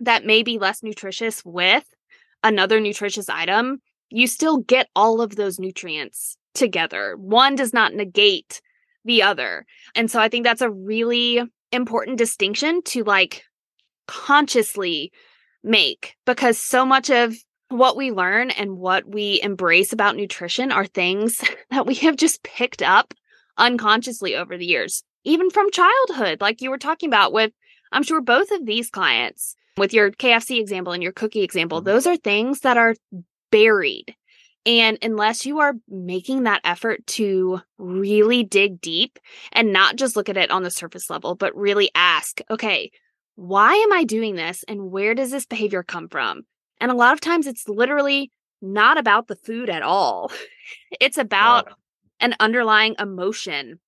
[0.00, 1.88] that may be less nutritious with
[2.42, 7.16] another nutritious item, you still get all of those nutrients together.
[7.16, 8.60] One does not negate
[9.04, 9.66] the other.
[9.94, 11.42] And so I think that's a really
[11.72, 13.44] important distinction to like
[14.06, 15.12] consciously
[15.62, 17.34] make because so much of
[17.68, 22.42] what we learn and what we embrace about nutrition are things that we have just
[22.42, 23.12] picked up
[23.58, 27.52] unconsciously over the years, even from childhood, like you were talking about with,
[27.90, 31.84] I'm sure both of these clients, with your KFC example and your cookie example, Mhm.
[31.86, 32.94] those are things that are
[33.50, 34.14] buried.
[34.64, 39.18] And unless you are making that effort to really dig deep
[39.52, 42.90] and not just look at it on the surface level, but really ask, okay,
[43.36, 46.42] why am I doing this and where does this behavior come from?
[46.80, 50.32] And a lot of times it's literally not about the food at all.
[51.00, 51.68] It's about
[52.18, 53.78] an underlying emotion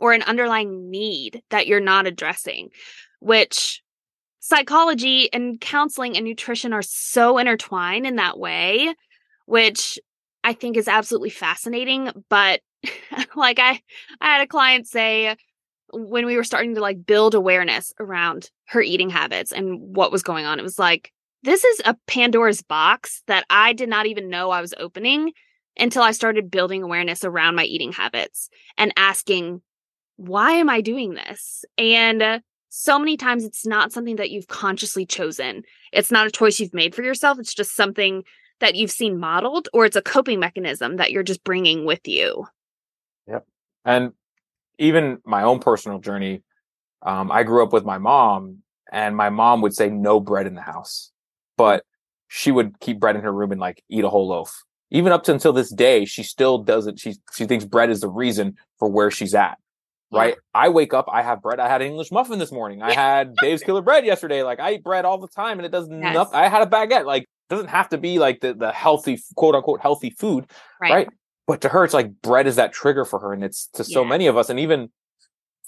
[0.00, 2.70] or an underlying need that you're not addressing,
[3.20, 3.80] which
[4.40, 8.94] psychology and counseling and nutrition are so intertwined in that way,
[9.46, 9.98] which
[10.42, 12.10] I think is absolutely fascinating.
[12.28, 12.60] But
[13.36, 13.80] like I,
[14.20, 15.36] I had a client say
[15.92, 20.22] when we were starting to like build awareness around her eating habits and what was
[20.22, 24.28] going on, it was like, this is a Pandora's box that I did not even
[24.28, 25.32] know I was opening
[25.78, 29.62] until I started building awareness around my eating habits and asking,
[30.16, 31.64] why am I doing this?
[31.78, 35.62] And so many times it's not something that you've consciously chosen.
[35.92, 37.38] It's not a choice you've made for yourself.
[37.38, 38.24] It's just something
[38.60, 42.46] that you've seen modeled, or it's a coping mechanism that you're just bringing with you.
[43.26, 43.46] Yep.
[43.84, 44.12] And
[44.78, 46.42] even my own personal journey
[47.02, 48.58] um, i grew up with my mom
[48.92, 51.12] and my mom would say no bread in the house
[51.60, 51.84] but
[52.32, 54.62] she would keep bread in her room and like eat a whole loaf.
[54.90, 56.98] Even up to until this day, she still doesn't.
[57.00, 59.58] She she thinks bread is the reason for where she's at.
[60.12, 60.34] Right.
[60.34, 60.60] Yeah.
[60.60, 61.60] I wake up, I have bread.
[61.60, 62.82] I had an English muffin this morning.
[62.82, 64.42] I had Dave's Killer Bread yesterday.
[64.42, 66.14] Like I eat bread all the time and it does yes.
[66.14, 66.34] nothing.
[66.34, 67.04] I had a baguette.
[67.04, 70.46] Like doesn't have to be like the, the healthy quote unquote healthy food.
[70.80, 70.92] Right.
[70.92, 71.08] right?
[71.46, 73.32] But to her, it's like bread is that trigger for her.
[73.32, 74.08] And it's to so yeah.
[74.08, 74.50] many of us.
[74.50, 74.90] And even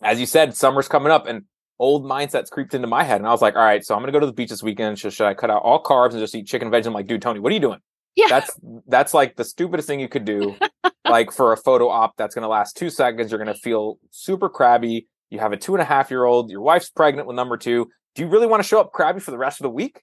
[0.03, 1.45] as you said, summer's coming up and
[1.79, 3.17] old mindsets creeped into my head.
[3.17, 4.63] And I was like, all right, so I'm going to go to the beach this
[4.63, 4.99] weekend.
[4.99, 6.87] So should I cut out all carbs and just eat chicken and veg?
[6.87, 7.79] I'm like, dude, Tony, what are you doing?
[8.15, 8.27] Yeah.
[8.29, 8.51] That's,
[8.87, 10.57] that's like the stupidest thing you could do.
[11.09, 13.31] like for a photo op that's going to last two seconds.
[13.31, 15.07] You're going to feel super crabby.
[15.31, 16.51] You have a two and a half year old.
[16.51, 17.89] Your wife's pregnant with number two.
[18.15, 20.03] Do you really want to show up crabby for the rest of the week?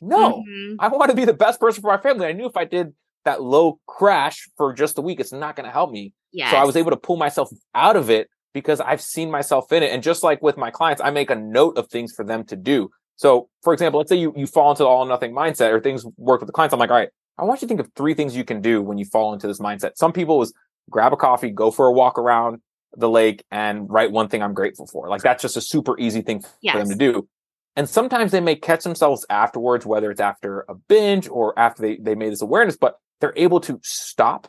[0.00, 0.76] No, mm-hmm.
[0.78, 2.26] I want to be the best person for my family.
[2.26, 2.92] I knew if I did
[3.24, 6.12] that low crash for just a week, it's not going to help me.
[6.32, 6.50] Yes.
[6.50, 9.82] So I was able to pull myself out of it because I've seen myself in
[9.82, 9.92] it.
[9.92, 12.56] And just like with my clients, I make a note of things for them to
[12.56, 12.90] do.
[13.16, 16.06] So for example, let's say you, you fall into the all nothing mindset or things
[16.16, 16.72] work with the clients.
[16.72, 18.82] I'm like, all right, I want you to think of three things you can do
[18.82, 19.92] when you fall into this mindset.
[19.96, 20.52] Some people is
[20.90, 22.60] grab a coffee, go for a walk around
[22.96, 25.08] the lake and write one thing I'm grateful for.
[25.08, 26.72] Like that's just a super easy thing yes.
[26.72, 27.28] for them to do.
[27.76, 31.96] And sometimes they may catch themselves afterwards, whether it's after a binge or after they,
[31.96, 34.48] they made this awareness, but they're able to stop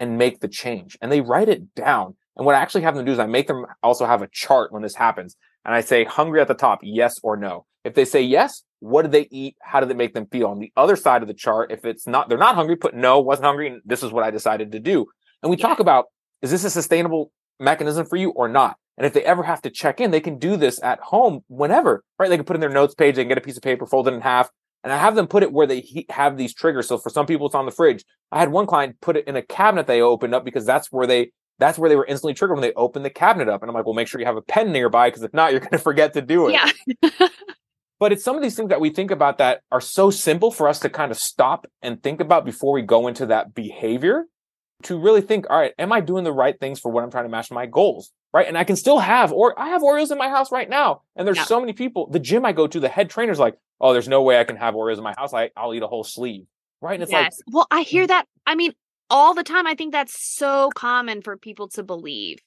[0.00, 2.16] and make the change and they write it down.
[2.36, 4.72] And what I actually have them do is I make them also have a chart
[4.72, 5.36] when this happens.
[5.64, 7.64] And I say hungry at the top, yes or no.
[7.84, 9.56] If they say yes, what do they eat?
[9.62, 10.48] How did it make them feel?
[10.48, 13.18] On the other side of the chart, if it's not, they're not hungry, put no,
[13.18, 13.68] wasn't hungry.
[13.68, 15.06] And this is what I decided to do.
[15.42, 16.06] And we talk about,
[16.42, 18.76] is this a sustainable mechanism for you or not?
[18.98, 22.04] And if they ever have to check in, they can do this at home whenever,
[22.18, 22.28] right?
[22.28, 24.06] They can put in their notes page, they can get a piece of paper, fold
[24.06, 24.50] it in half,
[24.84, 26.86] and I have them put it where they he- have these triggers.
[26.86, 28.04] So for some people, it's on the fridge.
[28.30, 31.06] I had one client put it in a cabinet they opened up because that's where
[31.06, 33.62] they that's where they were instantly triggered when they opened the cabinet up.
[33.62, 35.60] And I'm like, well, make sure you have a pen nearby because if not, you're
[35.60, 36.52] going to forget to do it.
[36.52, 37.10] Yeah.
[37.98, 40.68] but it's some of these things that we think about that are so simple for
[40.68, 44.26] us to kind of stop and think about before we go into that behavior
[44.82, 47.24] to really think, all right, am I doing the right things for what I'm trying
[47.24, 48.12] to match my goals?
[48.32, 48.48] Right.
[48.48, 51.02] And I can still have, or I have Oreos in my house right now.
[51.14, 51.44] And there's yeah.
[51.44, 54.22] so many people, the gym I go to, the head trainer's like, oh, there's no
[54.22, 55.32] way I can have Oreos in my house.
[55.32, 56.46] I, I'll eat a whole sleeve.
[56.80, 56.94] Right.
[56.94, 57.40] And it's yes.
[57.46, 58.08] like, well, I hear mm.
[58.08, 58.26] that.
[58.44, 58.72] I mean,
[59.08, 59.66] all the time.
[59.66, 62.38] I think that's so common for people to believe.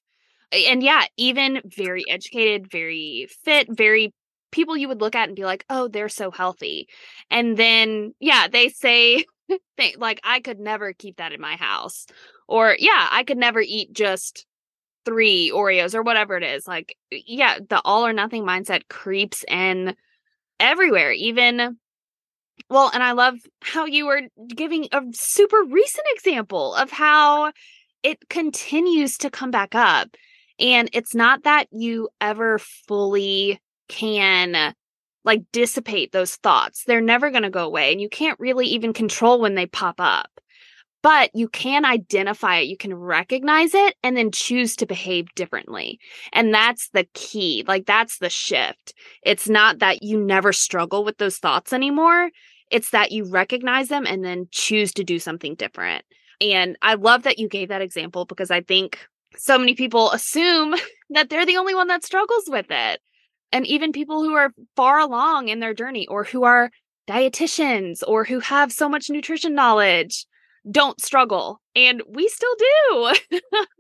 [0.52, 4.14] And yeah, even very educated, very fit, very
[4.52, 6.88] people you would look at and be like, oh, they're so healthy.
[7.30, 9.26] And then, yeah, they say,
[9.78, 12.06] they, like, I could never keep that in my house.
[12.48, 14.46] Or, yeah, I could never eat just
[15.06, 16.68] three Oreos or whatever it is.
[16.68, 19.96] Like, yeah, the all or nothing mindset creeps in
[20.60, 21.78] everywhere, even
[22.70, 27.54] well, and I love how you were giving a super recent example of how
[28.04, 30.10] it continues to come back up.
[30.60, 34.74] And it's not that you ever fully can uh,
[35.24, 36.84] like dissipate those thoughts.
[36.86, 37.92] They're never going to go away.
[37.92, 40.30] And you can't really even control when they pop up.
[41.04, 46.00] But you can identify it, you can recognize it, and then choose to behave differently.
[46.34, 47.64] And that's the key.
[47.68, 48.94] Like, that's the shift.
[49.22, 52.32] It's not that you never struggle with those thoughts anymore.
[52.72, 56.04] It's that you recognize them and then choose to do something different.
[56.42, 59.00] And I love that you gave that example because I think
[59.38, 60.76] so many people assume
[61.12, 63.02] that they're the only one that struggles with it.
[63.52, 66.70] And even people who are far along in their journey or who are
[67.08, 70.26] dietitians or who have so much nutrition knowledge
[70.70, 71.62] don't struggle.
[71.76, 73.14] And we still do.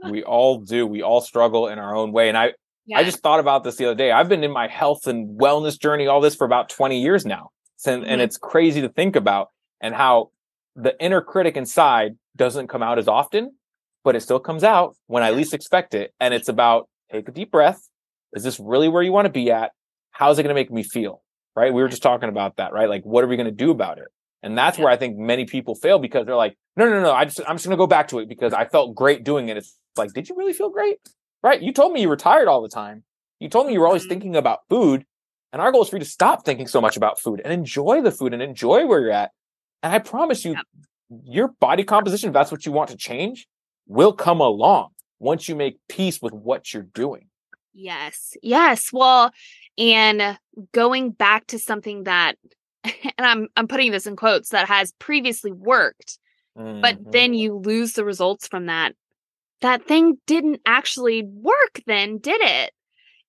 [0.11, 0.87] we all do.
[0.87, 2.29] We all struggle in our own way.
[2.29, 2.53] And I,
[2.85, 2.99] yes.
[2.99, 4.11] I just thought about this the other day.
[4.11, 7.49] I've been in my health and wellness journey, all this for about 20 years now.
[7.85, 8.11] And, mm-hmm.
[8.11, 9.49] and it's crazy to think about
[9.81, 10.31] and how
[10.75, 13.55] the inner critic inside doesn't come out as often,
[14.03, 16.13] but it still comes out when I least expect it.
[16.19, 17.87] And it's about take a deep breath.
[18.33, 19.71] Is this really where you want to be at?
[20.11, 21.21] How's it going to make me feel?
[21.55, 21.73] Right.
[21.73, 22.89] We were just talking about that, right?
[22.89, 24.07] Like, what are we going to do about it?
[24.43, 24.85] And that's yeah.
[24.85, 27.55] where I think many people fail because they're like, no, no, no, I just, I'm
[27.55, 29.57] just going to go back to it because I felt great doing it.
[29.57, 30.97] It's like, did you really feel great?
[31.41, 31.61] Right.
[31.61, 33.03] You told me you were tired all the time.
[33.39, 34.09] You told me you were always mm-hmm.
[34.09, 35.05] thinking about food.
[35.51, 38.01] And our goal is for you to stop thinking so much about food and enjoy
[38.01, 39.31] the food and enjoy where you're at.
[39.81, 40.55] And I promise you,
[41.23, 43.47] your body composition, if that's what you want to change,
[43.87, 47.29] will come along once you make peace with what you're doing.
[47.79, 48.35] Yes.
[48.41, 48.91] Yes.
[48.91, 49.31] Well,
[49.77, 50.39] and
[50.73, 52.37] going back to something that
[52.83, 56.17] and I'm I'm putting this in quotes that has previously worked,
[56.57, 56.81] mm-hmm.
[56.81, 58.95] but then you lose the results from that.
[59.61, 62.71] That thing didn't actually work then, did it?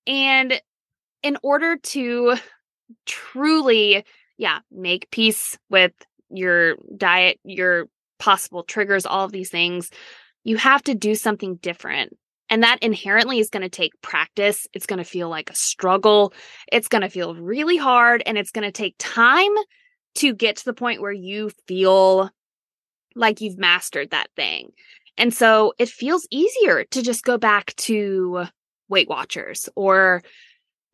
[0.07, 0.59] And
[1.21, 2.35] in order to
[3.05, 4.03] truly,
[4.37, 5.91] yeah, make peace with
[6.31, 9.91] your diet, your possible triggers, all of these things,
[10.43, 12.15] you have to do something different.
[12.49, 14.67] And that inherently is going to take practice.
[14.73, 16.33] It's going to feel like a struggle.
[16.71, 19.51] It's going to feel really hard and it's going to take time
[20.15, 22.31] to get to the point where you feel
[23.15, 24.71] like you've mastered that thing.
[25.17, 28.45] And so it feels easier to just go back to
[28.87, 30.23] Weight Watchers or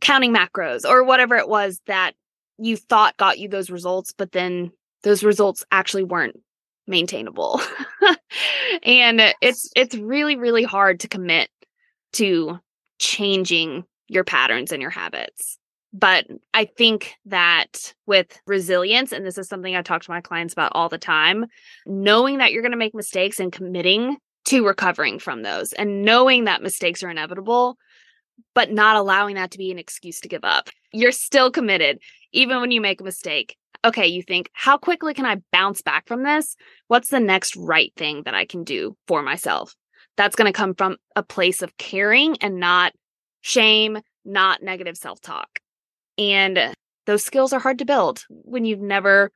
[0.02, 2.14] counting macros or whatever it was that
[2.58, 4.72] you thought got you those results, but then
[5.04, 6.40] those results actually weren't
[6.88, 7.62] maintainable.
[8.84, 11.50] and it's it's really really hard to commit
[12.14, 12.60] to
[13.00, 15.58] changing your patterns and your habits.
[15.94, 20.54] But I think that with resilience, and this is something I talk to my clients
[20.54, 21.46] about all the time,
[21.86, 26.44] knowing that you're going to make mistakes and committing to recovering from those and knowing
[26.46, 27.78] that mistakes are inevitable,
[28.54, 30.70] but not allowing that to be an excuse to give up.
[30.92, 32.00] You're still committed,
[32.34, 33.56] even when you make a mistake.
[33.86, 36.56] Okay, you think, how quickly can I bounce back from this?
[36.88, 39.76] What's the next right thing that I can do for myself?
[40.18, 42.94] That's going to come from a place of caring and not
[43.42, 45.60] shame, not negative self talk.
[46.18, 46.74] And
[47.06, 49.32] those skills are hard to build when you've never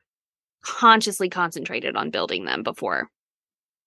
[0.62, 3.08] consciously concentrated on building them before.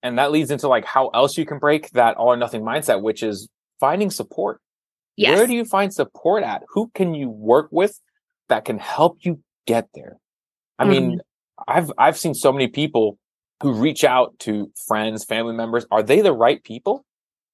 [0.02, 3.02] And that leads into like how else you can break that all or nothing mindset,
[3.02, 3.50] which is
[3.82, 4.62] finding support.
[5.18, 5.38] Yes.
[5.38, 6.64] Where do you find support at?
[6.70, 8.00] Who can you work with
[8.48, 10.18] that can help you get there?
[10.84, 11.08] I mm-hmm.
[11.08, 11.22] mean,
[11.68, 13.18] I've I've seen so many people
[13.62, 15.86] who reach out to friends, family members.
[15.90, 17.06] Are they the right people?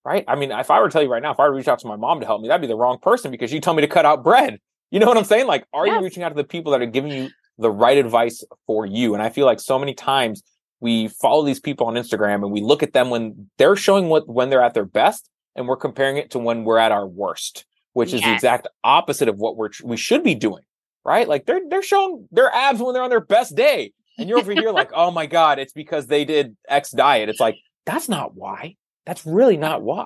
[0.04, 0.26] Right?
[0.28, 1.88] I mean, if I were to tell you right now, if I reach out to
[1.88, 3.88] my mom to help me, that'd be the wrong person because she told me to
[3.88, 4.60] cut out bread.
[4.92, 5.46] You know what I'm saying?
[5.46, 5.98] Like, are yes.
[5.98, 9.14] you reaching out to the people that are giving you the right advice for you?
[9.14, 10.42] And I feel like so many times
[10.80, 14.28] we follow these people on Instagram and we look at them when they're showing what
[14.28, 17.66] when they're at their best and we're comparing it to when we're at our worst,
[17.94, 18.20] which yes.
[18.20, 20.64] is the exact opposite of what we're we should be doing,
[21.10, 21.28] right?
[21.28, 23.94] Like they're they're showing their abs when they're on their best day.
[24.20, 27.40] And you're over here like, "Oh my god, it's because they did X diet." It's
[27.40, 28.76] like, that's not why.
[29.08, 30.06] That's really not why.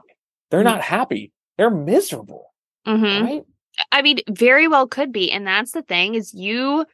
[0.50, 0.70] They're mm-hmm.
[0.70, 1.34] not happy.
[1.58, 2.54] They're miserable.
[2.88, 3.26] Mm-hmm.
[3.26, 3.44] Right?
[3.92, 5.30] I mean, very well could be.
[5.30, 6.86] And that's the thing is you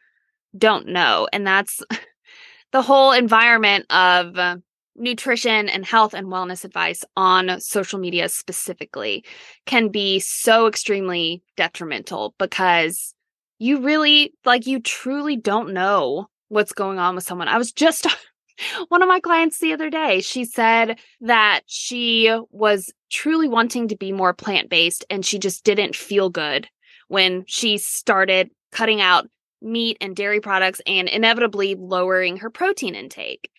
[0.57, 1.27] don't know.
[1.31, 1.83] And that's
[2.71, 4.57] the whole environment of uh,
[4.95, 9.23] nutrition and health and wellness advice on social media specifically
[9.67, 13.13] can be so extremely detrimental because
[13.59, 17.47] you really like you truly don't know what's going on with someone.
[17.47, 18.07] I was just
[18.87, 23.97] one of my clients the other day, she said that she was truly wanting to
[23.97, 26.67] be more plant based and she just didn't feel good
[27.07, 29.27] when she started cutting out
[29.61, 33.49] meat and dairy products and inevitably lowering her protein intake.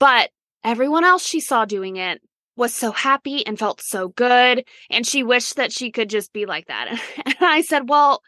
[0.00, 0.30] But
[0.64, 2.20] everyone else she saw doing it
[2.56, 4.64] was so happy and felt so good.
[4.90, 7.00] And she wished that she could just be like that.
[7.26, 8.22] And I said, Well,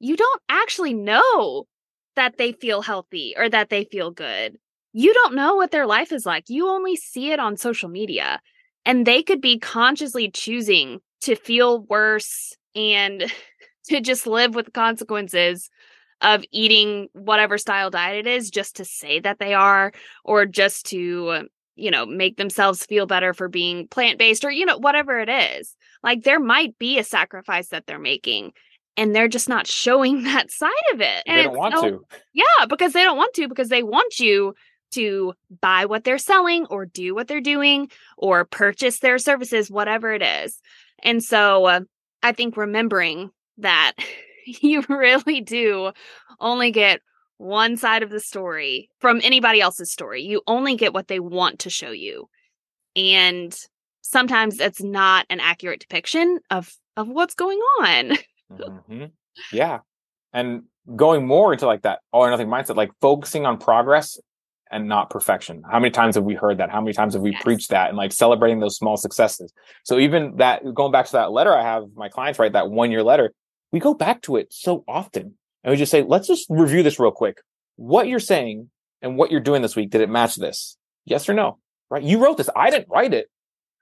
[0.00, 1.66] you don't actually know
[2.16, 4.56] that they feel healthy or that they feel good.
[4.92, 6.44] You don't know what their life is like.
[6.48, 8.40] You only see it on social media.
[8.84, 13.32] And they could be consciously choosing to feel worse and
[13.88, 15.70] to just live with the consequences
[16.20, 19.92] of eating whatever style diet it is just to say that they are
[20.24, 24.78] or just to you know make themselves feel better for being plant-based or you know
[24.78, 28.52] whatever it is like there might be a sacrifice that they're making
[28.98, 32.00] and they're just not showing that side of it and they don't want no, to
[32.34, 34.54] yeah because they don't want to because they want you
[34.90, 40.12] to buy what they're selling or do what they're doing or purchase their services whatever
[40.12, 40.60] it is
[41.02, 41.80] and so uh,
[42.22, 43.92] i think remembering that
[44.46, 45.92] you really do
[46.40, 47.00] only get
[47.38, 50.22] one side of the story from anybody else's story.
[50.22, 52.28] You only get what they want to show you.
[52.94, 53.56] And
[54.02, 58.12] sometimes it's not an accurate depiction of of what's going on.
[58.52, 59.04] mm-hmm.
[59.52, 59.80] Yeah.
[60.32, 60.62] And
[60.94, 64.18] going more into like that all or nothing mindset, like focusing on progress
[64.70, 65.62] and not perfection.
[65.70, 66.70] How many times have we heard that?
[66.70, 67.42] How many times have we yes.
[67.42, 69.52] preached that and like celebrating those small successes?
[69.84, 72.90] So even that going back to that letter I have my clients write that one
[72.90, 73.32] year letter,
[73.72, 76.98] we go back to it so often and we just say, let's just review this
[76.98, 77.40] real quick.
[77.76, 78.70] What you're saying
[79.02, 80.76] and what you're doing this week, did it match this?
[81.04, 81.58] Yes or no?
[81.90, 82.02] Right?
[82.02, 82.50] You wrote this.
[82.54, 83.30] I didn't write it.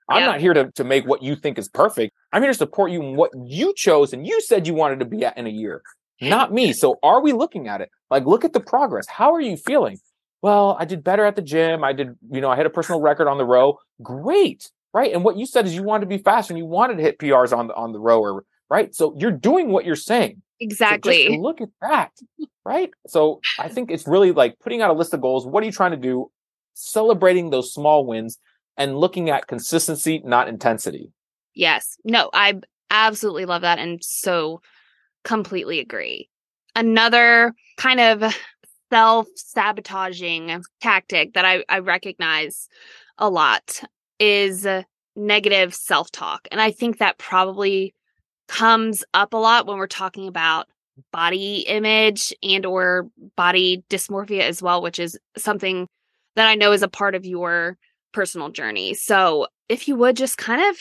[0.09, 0.27] I'm yeah.
[0.27, 2.15] not here to, to make what you think is perfect.
[2.33, 5.05] I'm here to support you in what you chose and you said you wanted to
[5.05, 5.83] be at in a year,
[6.21, 6.73] not me.
[6.73, 7.91] So are we looking at it?
[8.11, 9.07] Like, look at the progress.
[9.09, 9.99] How are you feeling?
[10.43, 11.83] Well, I did better at the gym.
[11.83, 13.79] I did, you know, I hit a personal record on the row.
[14.03, 14.71] Great.
[14.95, 15.13] Right.
[15.13, 17.19] And what you said is you wanted to be faster and you wanted to hit
[17.19, 18.95] PRs on the on the row or right?
[18.95, 20.43] So you're doing what you're saying.
[20.61, 21.27] Exactly.
[21.27, 22.13] So look at that,
[22.65, 22.91] right?
[23.07, 25.47] So I think it's really like putting out a list of goals.
[25.47, 26.31] What are you trying to do?
[26.75, 28.39] Celebrating those small wins
[28.77, 31.13] and looking at consistency, not intensity.
[31.55, 31.97] Yes.
[32.05, 32.55] No, I
[32.91, 34.61] absolutely love that and so
[35.25, 36.29] completely agree.
[36.75, 38.35] Another kind of
[38.91, 42.69] self sabotaging tactic that I, I recognize
[43.19, 43.83] a lot
[44.19, 44.67] is
[45.17, 46.47] negative self talk.
[46.53, 47.95] And I think that probably
[48.49, 50.69] comes up a lot when we're talking about
[51.13, 55.89] body image and or body dysmorphia as well, which is something
[56.37, 57.77] that I know is a part of your
[58.17, 58.95] personal journey.
[58.95, 60.77] So, if you would just kind of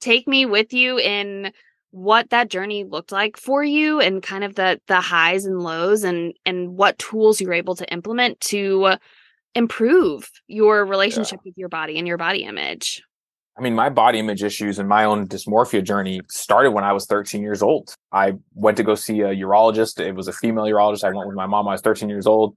[0.00, 1.52] take me with you in
[1.90, 6.02] what that journey looked like for you and kind of the the highs and lows
[6.02, 8.94] and and what tools you're able to implement to
[9.54, 11.50] improve your relationship yeah.
[11.50, 13.02] with your body and your body image.
[13.58, 17.06] I mean, my body image issues and my own dysmorphia journey started when I was
[17.06, 17.92] 13 years old.
[18.12, 20.00] I went to go see a urologist.
[20.00, 21.04] It was a female urologist.
[21.04, 21.68] I went with my mom.
[21.68, 22.56] I was 13 years old.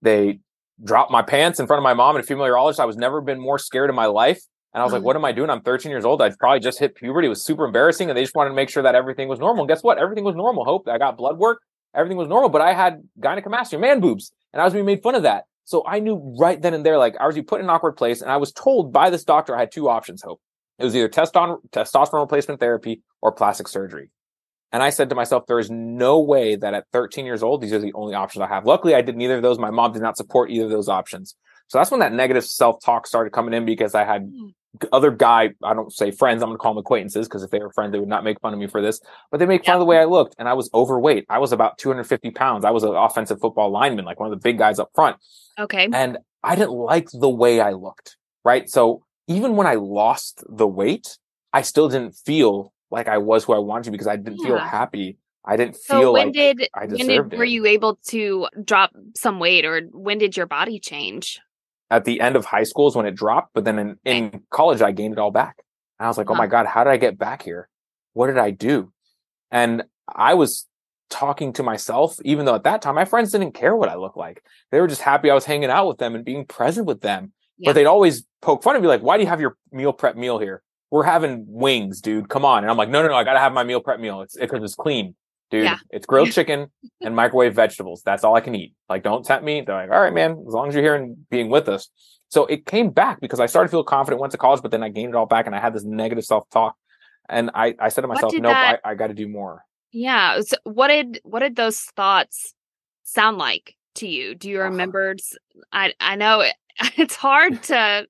[0.00, 0.40] They
[0.82, 2.80] dropped my pants in front of my mom and a female urologist.
[2.80, 4.40] I was never been more scared in my life.
[4.74, 5.06] And I was like, mm-hmm.
[5.06, 5.50] what am I doing?
[5.50, 6.20] I'm 13 years old.
[6.20, 7.26] I'd probably just hit puberty.
[7.26, 8.10] It was super embarrassing.
[8.10, 9.64] And they just wanted to make sure that everything was normal.
[9.64, 9.98] And guess what?
[9.98, 10.64] Everything was normal.
[10.64, 11.62] Hope I got blood work.
[11.94, 14.30] Everything was normal, but I had gynecomastia, man boobs.
[14.52, 15.44] And I was being made fun of that.
[15.64, 18.20] So I knew right then and there, like I was put in an awkward place.
[18.20, 20.40] And I was told by this doctor I had two options, Hope.
[20.78, 24.10] It was either testosterone replacement therapy or plastic surgery.
[24.72, 27.72] And I said to myself, there is no way that at 13 years old, these
[27.72, 28.66] are the only options I have.
[28.66, 29.58] Luckily, I did neither of those.
[29.58, 31.34] My mom did not support either of those options.
[31.68, 34.48] So that's when that negative self talk started coming in because I had hmm.
[34.92, 37.60] other guy, I don't say friends, I'm going to call them acquaintances because if they
[37.60, 39.00] were friends, they would not make fun of me for this,
[39.30, 40.34] but they make fun of the way I looked.
[40.38, 41.26] And I was overweight.
[41.28, 42.64] I was about 250 pounds.
[42.64, 45.16] I was an offensive football lineman, like one of the big guys up front.
[45.58, 45.88] Okay.
[45.92, 48.16] And I didn't like the way I looked.
[48.44, 48.68] Right.
[48.68, 51.18] So even when I lost the weight,
[51.52, 54.46] I still didn't feel like I was who I wanted to because I didn't yeah.
[54.46, 55.18] feel happy.
[55.44, 58.48] I didn't feel so when like did, I deserved when did, Were you able to
[58.64, 61.40] drop some weight or when did your body change?
[61.90, 64.12] At the end of high school is when it dropped, but then in, eh.
[64.12, 65.56] in college I gained it all back.
[65.98, 66.34] And I was like, huh.
[66.34, 66.50] oh my uh-huh.
[66.50, 67.68] God, how did I get back here?
[68.12, 68.92] What did I do?
[69.50, 70.66] And I was
[71.10, 74.16] talking to myself, even though at that time my friends didn't care what I looked
[74.16, 74.42] like.
[74.70, 77.32] They were just happy I was hanging out with them and being present with them.
[77.56, 77.70] Yeah.
[77.70, 80.16] But they'd always poke fun and be like, why do you have your meal prep
[80.16, 80.62] meal here?
[80.90, 82.28] We're having wings, dude.
[82.28, 82.64] Come on.
[82.64, 83.14] And I'm like, no, no, no.
[83.14, 84.22] I got to have my meal prep meal.
[84.22, 85.14] It's because it's clean,
[85.50, 85.64] dude.
[85.64, 85.78] Yeah.
[85.90, 86.70] It's grilled chicken
[87.02, 88.02] and microwave vegetables.
[88.04, 88.74] That's all I can eat.
[88.88, 89.60] Like, don't tempt me.
[89.60, 91.88] They're like, all right, man, as long as you're here and being with us.
[92.30, 94.82] So it came back because I started to feel confident, went to college, but then
[94.82, 96.76] I gained it all back and I had this negative self talk.
[97.28, 98.80] And I, I said to myself, nope, that...
[98.84, 99.64] I, I got to do more.
[99.92, 100.40] Yeah.
[100.40, 102.54] So what did, what did those thoughts
[103.02, 104.34] sound like to you?
[104.34, 104.70] Do you uh-huh.
[104.70, 105.16] remember?
[105.72, 106.54] I, I know it,
[106.96, 108.06] it's hard to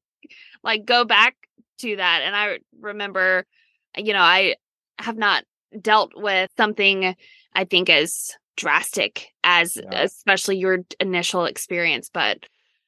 [0.63, 1.37] like go back
[1.79, 2.23] to that.
[2.25, 3.47] And I remember,
[3.97, 4.57] you know, I
[4.99, 5.45] have not
[5.81, 7.15] dealt with something
[7.55, 10.03] I think as drastic as yeah.
[10.03, 12.45] especially your initial experience, but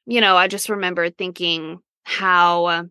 [0.07, 2.89] you know, I just remember thinking how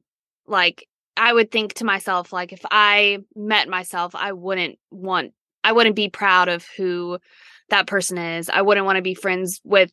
[0.48, 0.88] like
[1.18, 5.34] I would think to myself like if I met myself, I wouldn't want
[5.64, 7.20] I wouldn't be proud of who
[7.70, 8.50] that person is.
[8.50, 9.92] I wouldn't want to be friends with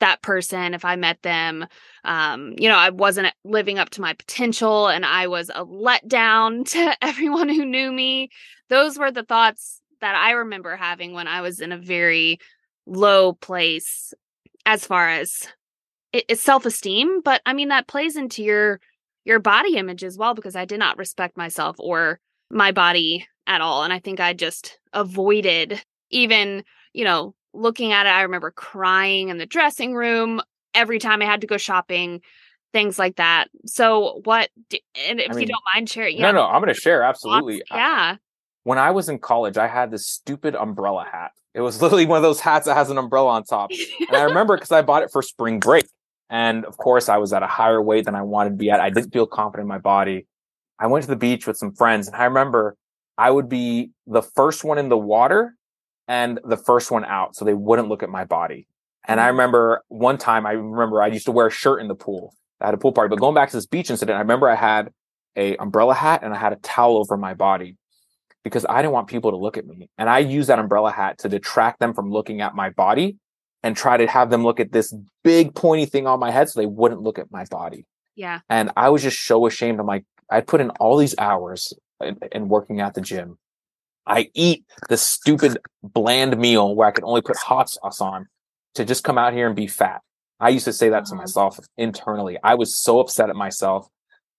[0.00, 1.66] that person if I met them.
[2.04, 6.68] Um, you know, I wasn't living up to my potential and I was a letdown
[6.72, 8.30] to everyone who knew me.
[8.68, 12.38] Those were the thoughts that I remember having when I was in a very
[12.86, 14.14] low place
[14.64, 15.48] as far as
[16.12, 18.80] it, it's self-esteem, but I mean that plays into your
[19.24, 22.18] your body image as well because I did not respect myself or
[22.50, 28.06] my body at all and I think I just avoided even, you know, looking at
[28.06, 30.40] it, I remember crying in the dressing room
[30.74, 32.20] every time I had to go shopping,
[32.72, 33.48] things like that.
[33.66, 34.50] So, what,
[35.08, 37.02] and if I mean, you don't mind sharing, yeah, no, no, I'm going to share
[37.02, 37.62] absolutely.
[37.70, 38.16] yeah.
[38.16, 38.18] I,
[38.64, 41.32] when I was in college, I had this stupid umbrella hat.
[41.54, 43.70] It was literally one of those hats that has an umbrella on top.
[44.08, 45.86] and I remember because I bought it for spring break.
[46.30, 48.80] And of course, I was at a higher weight than I wanted to be at.
[48.80, 50.26] I didn't feel confident in my body.
[50.78, 52.76] I went to the beach with some friends, and I remember
[53.16, 55.56] I would be the first one in the water
[56.08, 58.66] and the first one out so they wouldn't look at my body.
[59.06, 59.32] And I mm.
[59.32, 62.34] remember one time, I remember I used to wear a shirt in the pool.
[62.60, 64.56] I had a pool party, but going back to this beach incident, I remember I
[64.56, 64.90] had
[65.36, 67.76] a umbrella hat and I had a towel over my body
[68.42, 69.90] because I didn't want people to look at me.
[69.98, 73.18] And I used that umbrella hat to detract them from looking at my body
[73.62, 76.58] and try to have them look at this big pointy thing on my head so
[76.58, 77.86] they wouldn't look at my body.
[78.16, 78.40] Yeah.
[78.48, 79.78] And I was just so ashamed.
[79.78, 83.38] I'm like, I put in all these hours in, in working at the gym
[84.08, 88.26] I eat the stupid bland meal where I can only put hot sauce on
[88.74, 90.00] to just come out here and be fat.
[90.40, 91.22] I used to say that to uh-huh.
[91.22, 92.38] myself internally.
[92.42, 93.88] I was so upset at myself.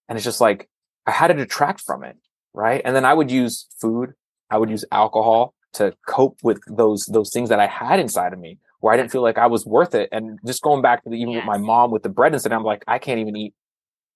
[0.08, 0.68] And it's just like,
[1.06, 2.18] I had to detract from it.
[2.54, 2.82] Right.
[2.84, 4.14] And then I would use food.
[4.50, 8.40] I would use alcohol to cope with those, those things that I had inside of
[8.40, 10.10] me where I didn't feel like I was worth it.
[10.12, 11.42] And just going back to the, even yes.
[11.42, 13.54] with my mom with the bread incident, I'm like, I can't even eat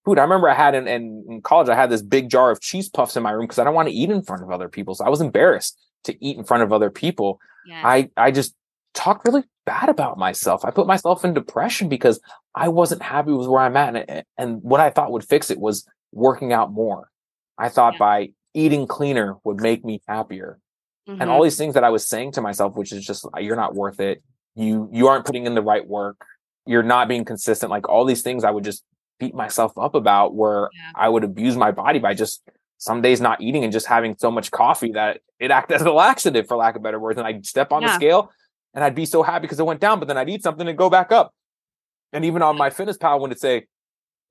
[0.04, 0.18] food.
[0.18, 2.88] I remember I had in, in, in college, I had this big jar of cheese
[2.88, 4.94] puffs in my room because I don't want to eat in front of other people.
[4.94, 7.40] So I was embarrassed to eat in front of other people.
[7.84, 8.54] I, I just
[8.92, 10.64] talked really bad about myself.
[10.64, 12.20] I put myself in depression because
[12.54, 13.96] I wasn't happy with where I'm at.
[13.96, 17.10] And, and what I thought would fix it was working out more.
[17.56, 17.98] I thought yeah.
[17.98, 20.58] by eating cleaner would make me happier.
[21.08, 21.20] mm-hmm.
[21.20, 23.74] and all these things that I was saying to myself, which is just you're not
[23.74, 24.22] worth it.
[24.54, 26.24] You you aren't putting in the right work.
[26.66, 27.70] You're not being consistent.
[27.70, 28.84] Like all these things, I would just
[29.18, 30.92] beat myself up about where yeah.
[30.94, 32.42] I would abuse my body by just
[32.78, 35.92] some days not eating and just having so much coffee that it acted as a
[35.92, 37.18] laxative, for lack of better words.
[37.18, 37.88] And I'd step on yeah.
[37.88, 38.30] the scale
[38.74, 40.76] and I'd be so happy because it went down, but then I'd eat something and
[40.76, 41.34] go back up.
[42.12, 43.66] And even on MyFitnessPal when it say,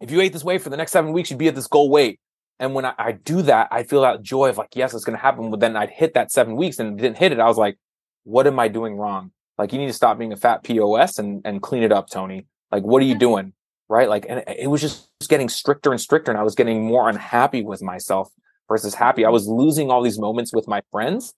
[0.01, 1.89] if you ate this way for the next seven weeks, you'd be at this goal
[1.89, 2.19] weight.
[2.59, 5.17] And when I, I do that, I feel that joy of like, yes, it's going
[5.17, 5.49] to happen.
[5.49, 7.39] But then I'd hit that seven weeks and didn't hit it.
[7.39, 7.77] I was like,
[8.23, 9.31] what am I doing wrong?
[9.57, 12.45] Like, you need to stop being a fat POS and, and clean it up, Tony.
[12.71, 13.53] Like, what are you doing?
[13.93, 14.09] Right.
[14.09, 16.31] Like, and it was just getting stricter and stricter.
[16.31, 18.27] And I was getting more unhappy with myself
[18.67, 19.23] versus happy.
[19.23, 19.33] I mm-hmm.
[19.33, 21.35] was losing all these moments with my friends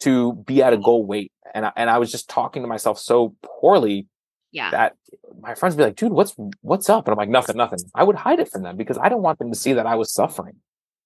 [0.00, 0.84] to be at a mm-hmm.
[0.86, 1.32] goal weight.
[1.54, 4.06] And I, and I was just talking to myself so poorly
[4.52, 4.70] yeah.
[4.70, 4.96] that
[5.38, 7.06] my friends would be like, dude, what's what's up?
[7.06, 7.80] And I'm like, nothing, nothing.
[7.94, 9.96] I would hide it from them because I don't want them to see that I
[9.96, 10.56] was suffering.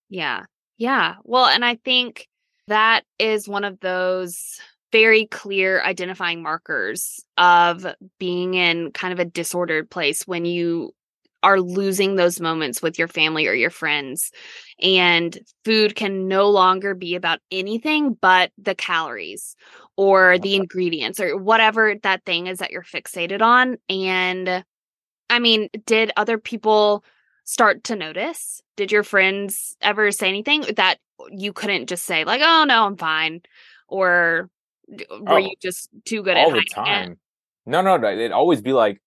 [0.09, 0.45] Yeah.
[0.79, 1.17] Yeah.
[1.25, 2.29] Well, and I think
[2.69, 4.61] that is one of those
[4.93, 7.87] very clear identifying markers of
[8.19, 10.93] being in kind of a disordered place when you
[11.43, 14.31] are losing those moments with your family or your friends.
[14.81, 19.57] And food can no longer be about anything but the calories
[19.97, 23.79] or the ingredients or whatever that thing is that you're fixated on.
[23.89, 24.65] And
[25.29, 27.05] I mean, did other people
[27.45, 28.63] start to notice?
[28.77, 30.99] Did your friends ever say anything that
[31.31, 33.43] you couldn't just say, like, oh, no, I'm fine?
[33.89, 34.49] Or
[34.91, 37.13] Uh, were oh, you just too good all at the time?
[37.13, 37.19] It?
[37.67, 38.11] No, no, no.
[38.11, 39.01] It'd always be like,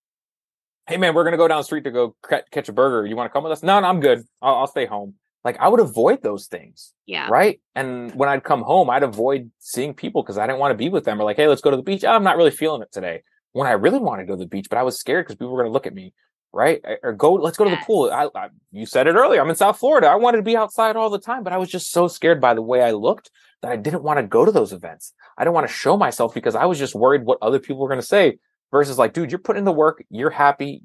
[0.87, 2.15] hey man, we're gonna go down the street to go
[2.51, 3.05] catch a burger.
[3.05, 3.63] You want to come with us?
[3.63, 4.23] No, no, I'm good.
[4.41, 5.15] I'll, I'll stay home.
[5.43, 6.93] Like I would avoid those things.
[7.05, 7.27] Yeah.
[7.29, 7.61] Right.
[7.75, 10.89] And when I'd come home, I'd avoid seeing people because I didn't want to be
[10.89, 11.21] with them.
[11.21, 12.03] Or like, hey, let's go to the beach.
[12.03, 13.21] Oh, I'm not really feeling it today.
[13.51, 15.51] When I really wanted to go to the beach, but I was scared because people
[15.51, 16.13] were going to look at me.
[16.55, 16.81] Right.
[17.03, 18.09] Or go, let's go to the pool.
[18.09, 19.41] I, I, you said it earlier.
[19.41, 20.07] I'm in South Florida.
[20.07, 22.53] I wanted to be outside all the time, but I was just so scared by
[22.53, 23.29] the way I looked
[23.61, 25.11] that I didn't want to go to those events.
[25.37, 27.89] I didn't want to show myself because I was just worried what other people were
[27.89, 28.37] going to say
[28.71, 30.01] versus like, dude, you're putting in the work.
[30.09, 30.83] You're happy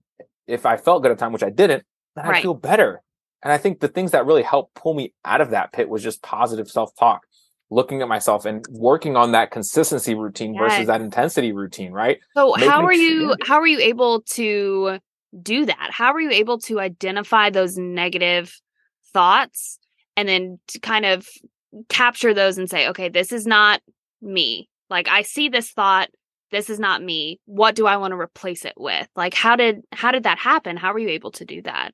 [0.48, 1.84] if I felt good at the time, which I didn't,
[2.16, 2.38] then right.
[2.38, 3.00] I feel better.
[3.44, 6.02] And I think the things that really helped pull me out of that pit was
[6.02, 7.22] just positive self talk,
[7.70, 10.62] looking at myself and working on that consistency routine yes.
[10.62, 12.18] versus that intensity routine, right?
[12.34, 14.98] So Making how are you how are you able to
[15.39, 15.91] do that?
[15.91, 18.55] How are you able to identify those negative
[19.12, 19.78] thoughts
[20.16, 21.28] and then to kind of
[21.89, 23.81] capture those and say, okay, this is not
[24.20, 24.68] me.
[24.89, 26.09] Like I see this thought,
[26.51, 27.41] this is not me.
[27.45, 29.09] What do i want to replace it with?
[29.14, 30.76] Like how did how did that happen?
[30.76, 31.93] How were you able to do that?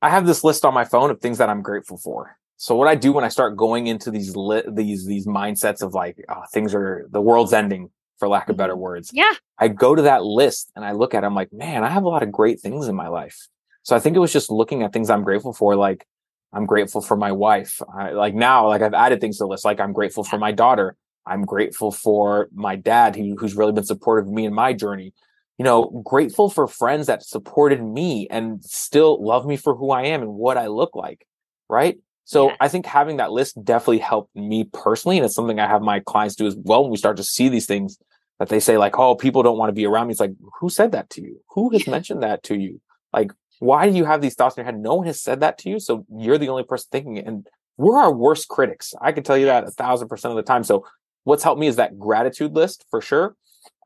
[0.00, 2.38] I have this list on my phone of things that i'm grateful for.
[2.56, 5.92] So what i do when i start going into these li- these these mindsets of
[5.92, 8.82] like oh, things are the world's ending for lack of better mm-hmm.
[8.82, 11.84] words yeah i go to that list and i look at it i'm like man
[11.84, 13.48] i have a lot of great things in my life
[13.82, 16.06] so i think it was just looking at things i'm grateful for like
[16.52, 19.64] i'm grateful for my wife I, like now like i've added things to the list
[19.64, 20.96] like i'm grateful for my daughter
[21.28, 25.12] I'm grateful for my dad, who, who's really been supportive of me in my journey.
[25.58, 30.04] You know, grateful for friends that supported me and still love me for who I
[30.04, 31.26] am and what I look like.
[31.68, 31.98] Right.
[32.24, 35.18] So I think having that list definitely helped me personally.
[35.18, 37.48] And it's something I have my clients do as well when we start to see
[37.48, 37.98] these things
[38.38, 40.12] that they say, like, oh, people don't want to be around me.
[40.12, 41.40] It's like, who said that to you?
[41.50, 42.80] Who has mentioned that to you?
[43.12, 44.80] Like, why do you have these thoughts in your head?
[44.80, 45.80] No one has said that to you.
[45.80, 47.26] So you're the only person thinking it.
[47.26, 48.94] And we're our worst critics.
[49.00, 50.62] I can tell you that a thousand percent of the time.
[50.62, 50.86] So
[51.24, 53.34] what's helped me is that gratitude list for sure.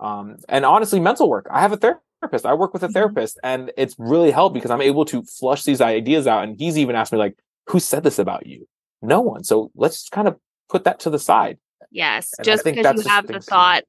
[0.01, 1.47] Um, and honestly, mental work.
[1.51, 2.45] I have a therapist.
[2.45, 2.93] I work with a mm-hmm.
[2.93, 6.45] therapist, and it's really helped because I'm able to flush these ideas out.
[6.45, 7.37] And he's even asked me, like,
[7.69, 8.69] who said this about you?
[9.01, 9.45] No one.
[9.45, 10.37] So let's kind of
[10.69, 11.59] put that to the side.
[11.91, 12.33] Yes.
[12.39, 13.85] And just because you have the thought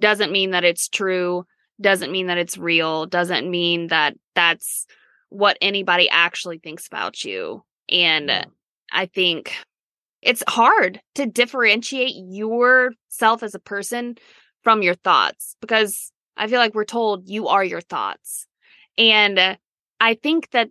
[0.00, 1.44] doesn't mean that it's true,
[1.80, 4.86] doesn't mean that it's real, doesn't mean that that's
[5.28, 7.62] what anybody actually thinks about you.
[7.88, 8.44] And yeah.
[8.92, 9.54] I think
[10.22, 14.16] it's hard to differentiate yourself as a person
[14.62, 18.46] from your thoughts because I feel like we're told you are your thoughts.
[18.98, 19.58] And
[20.00, 20.70] I think that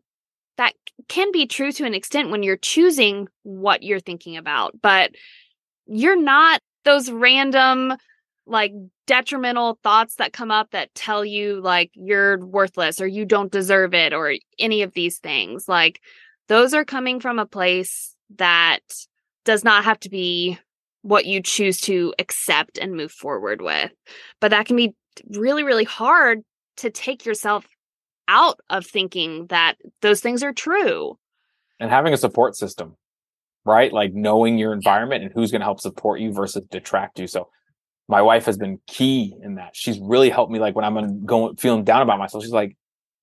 [0.57, 0.73] that
[1.07, 5.11] can be true to an extent when you're choosing what you're thinking about, but
[5.87, 7.95] you're not those random
[8.49, 8.73] like
[9.07, 13.93] detrimental thoughts that come up that tell you like you're worthless or you don't deserve
[13.93, 15.67] it or any of these things.
[15.67, 16.01] Like
[16.47, 18.81] those are coming from a place that
[19.45, 20.57] does not have to be
[21.01, 23.91] what you choose to accept and move forward with.
[24.41, 24.93] But that can be
[25.29, 26.41] really, really hard
[26.77, 27.65] to take yourself
[28.27, 31.17] out of thinking that those things are true.
[31.79, 32.95] And having a support system,
[33.65, 33.91] right?
[33.93, 37.27] Like knowing your environment and who's going to help support you versus detract you.
[37.27, 37.49] So
[38.09, 39.75] my wife has been key in that.
[39.75, 40.59] She's really helped me.
[40.59, 42.75] Like when I'm going feeling down about myself, she's like,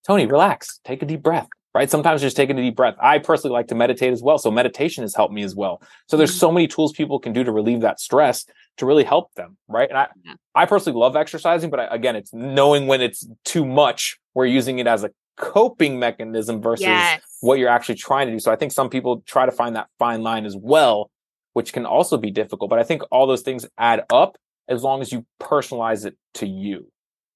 [0.06, 1.90] Tony, relax, take a deep breath right?
[1.90, 2.94] Sometimes just taking a deep breath.
[2.98, 4.38] I personally like to meditate as well.
[4.38, 5.82] So meditation has helped me as well.
[6.08, 6.38] So there's mm-hmm.
[6.38, 8.46] so many tools people can do to relieve that stress
[8.78, 9.86] to really help them, right?
[9.86, 10.34] And I, yeah.
[10.54, 14.18] I personally love exercising, but I, again, it's knowing when it's too much.
[14.32, 17.20] We're using it as a coping mechanism versus yes.
[17.40, 18.38] what you're actually trying to do.
[18.38, 21.10] So I think some people try to find that fine line as well,
[21.52, 22.70] which can also be difficult.
[22.70, 26.46] But I think all those things add up as long as you personalize it to
[26.46, 26.90] you.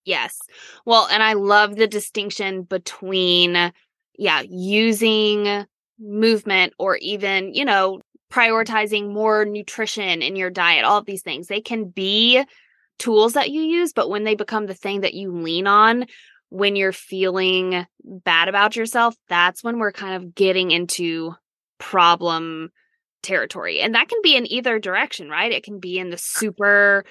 [0.04, 0.38] Yes.
[0.84, 3.72] Well, and I love the distinction between
[4.20, 5.64] yeah, using
[5.98, 8.00] movement or even, you know,
[8.30, 11.46] prioritizing more nutrition in your diet, all of these things.
[11.46, 12.44] They can be
[12.98, 16.06] tools that you use, but when they become the thing that you lean on
[16.50, 21.34] when you're feeling bad about yourself, that's when we're kind of getting into
[21.78, 22.70] problem
[23.22, 23.80] territory.
[23.80, 25.52] And that can be in either direction, right?
[25.52, 27.04] It can be in the super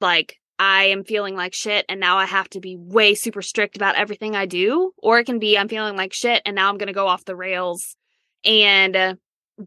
[0.00, 3.76] like I am feeling like shit and now I have to be way super strict
[3.76, 4.92] about everything I do.
[4.98, 7.24] Or it can be I'm feeling like shit and now I'm going to go off
[7.24, 7.96] the rails
[8.44, 9.14] and uh,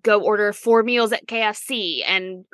[0.03, 2.45] go order four meals at KFC and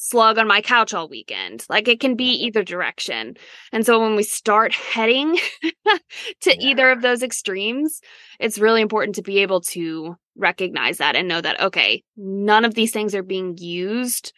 [0.00, 1.66] slug on my couch all weekend.
[1.68, 3.36] Like it can be either direction.
[3.72, 6.00] And so when we start heading to
[6.44, 6.54] yeah.
[6.58, 8.00] either of those extremes,
[8.38, 12.74] it's really important to be able to recognize that and know that, okay, none of
[12.74, 14.32] these things are being used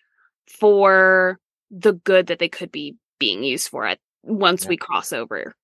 [0.49, 1.39] for
[1.71, 4.71] the good that they could be being used for it once yeah.
[4.71, 5.55] we cross over.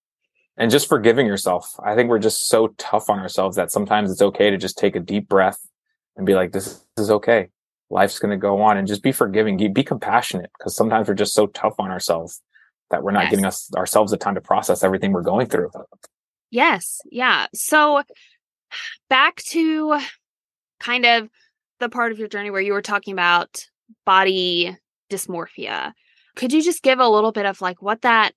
[0.59, 1.75] And just forgiving yourself.
[1.83, 4.95] I think we're just so tough on ourselves that sometimes it's okay to just take
[4.95, 5.59] a deep breath
[6.17, 7.49] and be like, this, is okay.
[7.91, 11.35] Life's going to go on and just be forgiving, be compassionate because sometimes we're just
[11.35, 12.43] so tough on ourselves
[12.91, 13.31] that we're not yes.
[13.31, 15.71] giving us ourselves the time to process everything we're going through.
[16.51, 17.01] Yes.
[17.11, 17.47] Yeah.
[17.55, 18.03] So
[19.09, 19.99] back to
[20.81, 21.29] kind of
[21.79, 23.67] the part of your journey where you were talking about
[24.05, 24.77] body
[25.11, 25.93] dysmorphia
[26.37, 28.33] could you just give a little bit of like what that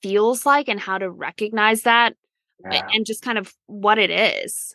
[0.00, 2.14] feels like and how to recognize that
[2.70, 2.88] yeah.
[2.92, 4.74] and just kind of what it is?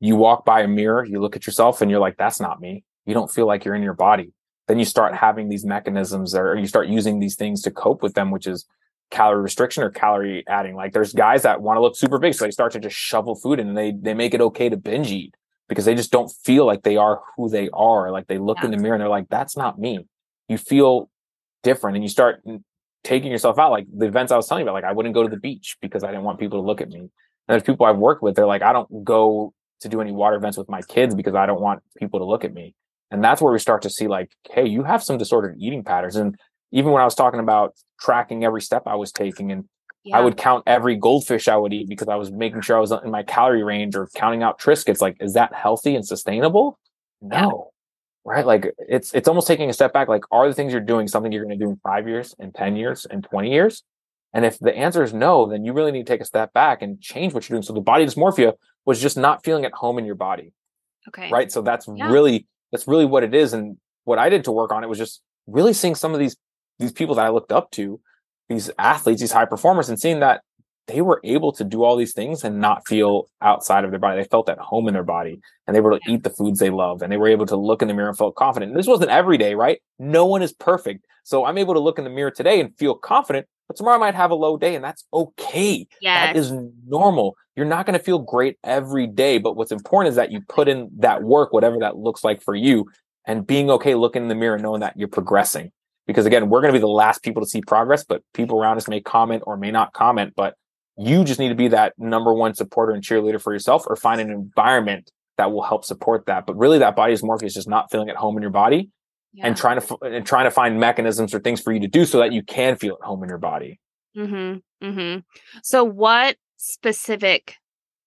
[0.00, 2.84] You walk by a mirror, you look at yourself and you're like, that's not me.
[3.10, 4.32] You don't feel like you're in your body.
[4.68, 8.14] Then you start having these mechanisms or you start using these things to cope with
[8.14, 8.66] them, which is
[9.10, 10.76] calorie restriction or calorie adding.
[10.76, 12.34] Like there's guys that want to look super big.
[12.34, 14.76] So they start to just shovel food in and they, they make it okay to
[14.76, 15.34] binge eat
[15.68, 18.12] because they just don't feel like they are who they are.
[18.12, 18.66] Like they look yeah.
[18.66, 20.06] in the mirror and they're like, that's not me.
[20.48, 21.10] You feel
[21.64, 22.42] different and you start
[23.02, 25.22] taking yourself out like the events i was telling you about like i wouldn't go
[25.22, 27.10] to the beach because i didn't want people to look at me and
[27.48, 30.58] there's people i've worked with they're like i don't go to do any water events
[30.58, 32.74] with my kids because i don't want people to look at me
[33.10, 36.16] and that's where we start to see like hey you have some disordered eating patterns
[36.16, 36.38] and
[36.72, 39.64] even when i was talking about tracking every step i was taking and
[40.04, 40.18] yeah.
[40.18, 42.92] i would count every goldfish i would eat because i was making sure i was
[42.92, 46.78] in my calorie range or counting out triscuits like is that healthy and sustainable
[47.20, 47.70] no
[48.24, 48.46] right?
[48.46, 50.08] Like it's it's almost taking a step back.
[50.08, 52.54] Like, are the things you're doing something you're going to do in five years, and
[52.54, 53.82] ten years, and twenty years?
[54.32, 56.82] And if the answer is no, then you really need to take a step back
[56.82, 57.64] and change what you're doing.
[57.64, 58.52] So the body dysmorphia
[58.84, 60.52] was just not feeling at home in your body.
[61.08, 61.30] Okay.
[61.30, 61.50] Right.
[61.50, 62.08] So that's yeah.
[62.08, 63.52] really that's really what it is.
[63.52, 66.36] And what I did to work on it was just really seeing some of these
[66.78, 68.00] these people that I looked up to,
[68.48, 70.40] these athletes, these high performers, and seeing that
[70.86, 74.20] they were able to do all these things and not feel outside of their body.
[74.20, 76.58] They felt at home in their body and they were able to eat the foods
[76.58, 78.72] they love and they were able to look in the mirror and felt confident.
[78.72, 79.80] And this wasn't every day, right?
[79.98, 81.04] No one is perfect.
[81.22, 84.00] So I'm able to look in the mirror today and feel confident, but tomorrow I
[84.00, 85.86] might have a low day and that's okay.
[86.00, 86.34] Yes.
[86.34, 86.52] That is
[86.88, 87.36] normal.
[87.54, 90.66] You're not going to feel great every day, but what's important is that you put
[90.66, 92.86] in that work, whatever that looks like for you
[93.28, 95.70] and being okay looking in the mirror knowing that you're progressing.
[96.08, 98.76] Because again, we're going to be the last people to see progress, but people around
[98.76, 100.56] us may comment or may not comment, but
[100.98, 104.20] you just need to be that number one supporter and cheerleader for yourself or find
[104.20, 106.44] an environment that will help support that.
[106.44, 108.90] But really that body dysmorphia is just not feeling at home in your body
[109.32, 109.46] yeah.
[109.46, 112.18] and trying to, and trying to find mechanisms or things for you to do so
[112.18, 113.80] that you can feel at home in your body.
[114.16, 114.86] Mm-hmm.
[114.86, 115.20] Mm-hmm.
[115.62, 117.56] So what specific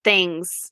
[0.03, 0.71] things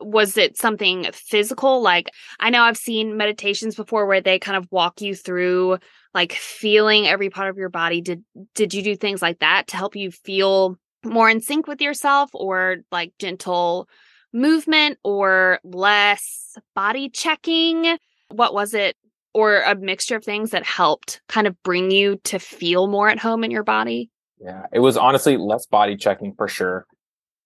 [0.00, 4.64] was it something physical like i know i've seen meditations before where they kind of
[4.70, 5.76] walk you through
[6.14, 8.22] like feeling every part of your body did
[8.54, 12.30] did you do things like that to help you feel more in sync with yourself
[12.32, 13.88] or like gentle
[14.32, 17.98] movement or less body checking?
[18.28, 18.96] What was it?
[19.34, 23.18] Or a mixture of things that helped kind of bring you to feel more at
[23.18, 24.10] home in your body?
[24.38, 26.86] Yeah, it was honestly less body checking for sure.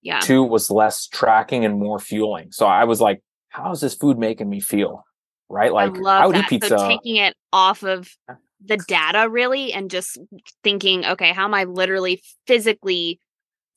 [0.03, 0.21] Yeah.
[0.21, 2.53] Two was less tracking and more fueling.
[2.53, 5.05] So I was like, how's this food making me feel?
[5.49, 5.73] Right?
[5.73, 6.45] Like I, I would that.
[6.45, 6.79] eat pizza.
[6.79, 8.09] So taking it off of
[8.65, 10.19] the data really and just
[10.65, 13.21] thinking, okay, how am I literally physically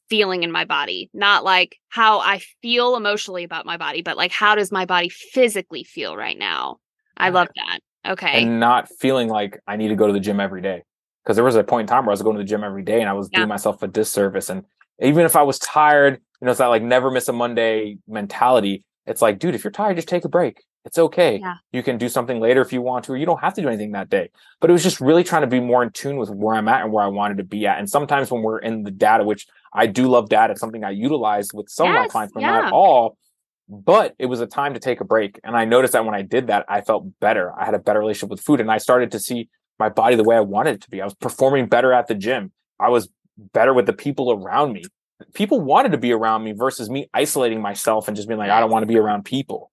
[0.10, 4.32] feeling in my body, not like how I feel emotionally about my body, but like
[4.32, 6.78] how does my body physically feel right now?
[7.16, 7.80] I love that.
[8.08, 8.44] Okay.
[8.44, 10.84] And not feeling like I need to go to the gym every day.
[11.24, 12.84] Because there was a point in time where I was going to the gym every
[12.84, 13.40] day and I was yeah.
[13.40, 14.50] doing myself a disservice.
[14.50, 14.64] And
[15.02, 18.84] even if I was tired, you know, it's that like never miss a Monday mentality.
[19.06, 20.64] It's like, dude, if you're tired, just take a break.
[20.86, 21.40] It's okay.
[21.40, 21.56] Yeah.
[21.74, 23.68] You can do something later if you want to, or you don't have to do
[23.68, 24.30] anything that day.
[24.62, 26.84] But it was just really trying to be more in tune with where I'm at
[26.84, 27.80] and where I wanted to be at.
[27.80, 30.92] And sometimes when we're in the data, which I do love data, it's something I
[30.92, 32.62] utilize with some of my Yes, clients, but yeah.
[32.62, 33.18] not all.
[33.70, 35.40] But it was a time to take a break.
[35.44, 37.54] And I noticed that when I did that, I felt better.
[37.58, 39.48] I had a better relationship with food and I started to see
[39.78, 41.02] my body the way I wanted it to be.
[41.02, 42.52] I was performing better at the gym.
[42.80, 43.10] I was
[43.54, 44.84] better with the people around me.
[45.34, 48.60] People wanted to be around me versus me isolating myself and just being like, I
[48.60, 49.72] don't want to be around people.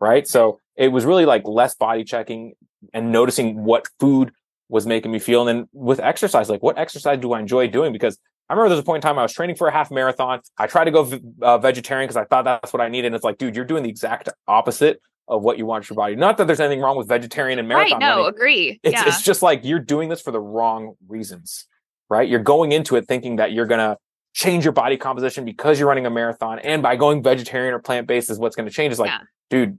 [0.00, 0.28] Right.
[0.28, 2.52] So it was really like less body checking
[2.92, 4.30] and noticing what food
[4.68, 5.46] was making me feel.
[5.46, 7.92] And then with exercise, like what exercise do I enjoy doing?
[7.92, 8.18] Because
[8.48, 10.40] I remember there was a point in time I was training for a half marathon.
[10.56, 13.08] I tried to go uh, vegetarian because I thought that's what I needed.
[13.08, 16.16] And it's like, dude, you're doing the exact opposite of what you want your body.
[16.16, 18.00] Not that there's anything wrong with vegetarian and marathon right.
[18.00, 18.28] No, running.
[18.28, 18.80] agree.
[18.82, 19.06] It's, yeah.
[19.06, 21.66] it's just like you're doing this for the wrong reasons,
[22.08, 22.26] right?
[22.26, 23.98] You're going into it thinking that you're going to
[24.32, 26.58] change your body composition because you're running a marathon.
[26.60, 28.92] And by going vegetarian or plant based is what's going to change.
[28.92, 29.20] It's like, Yeah.
[29.50, 29.78] dude,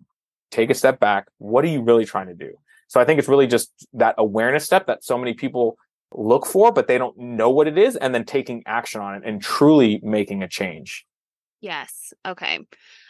[0.51, 1.27] take a step back.
[1.39, 2.51] What are you really trying to do?
[2.87, 5.77] So I think it's really just that awareness step that so many people
[6.13, 9.23] look for, but they don't know what it is, and then taking action on it
[9.25, 11.05] and truly making a change.
[11.61, 12.13] Yes.
[12.25, 12.59] Okay.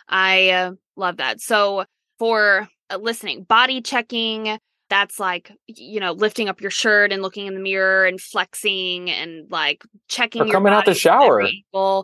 [0.07, 1.39] I uh, love that.
[1.39, 1.85] So,
[2.17, 4.57] for uh, listening, body checking,
[4.89, 9.09] that's like, you know, lifting up your shirt and looking in the mirror and flexing
[9.09, 11.47] and like checking Or your coming out the shower.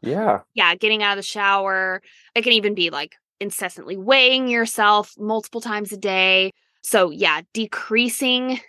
[0.03, 0.41] Yeah.
[0.53, 0.75] Yeah.
[0.75, 2.01] Getting out of the shower.
[2.35, 6.51] It can even be like incessantly weighing yourself multiple times a day.
[6.83, 8.59] So, yeah, decreasing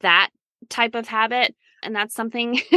[0.00, 0.30] that
[0.68, 1.54] type of habit.
[1.82, 2.60] And that's something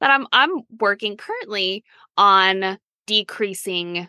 [0.00, 1.84] that I'm I'm working currently
[2.16, 4.08] on decreasing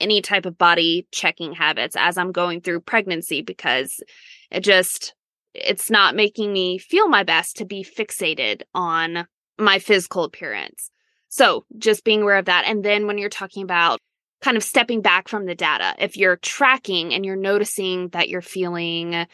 [0.00, 4.02] any type of body checking habits as I'm going through pregnancy because
[4.50, 5.14] it just
[5.54, 9.26] it's not making me feel my best to be fixated on
[9.58, 10.90] my physical appearance.
[11.30, 14.00] So, just being aware of that and then when you're talking about
[14.40, 18.40] kind of stepping back from the data, if you're tracking and you're noticing that you're
[18.40, 19.26] feeling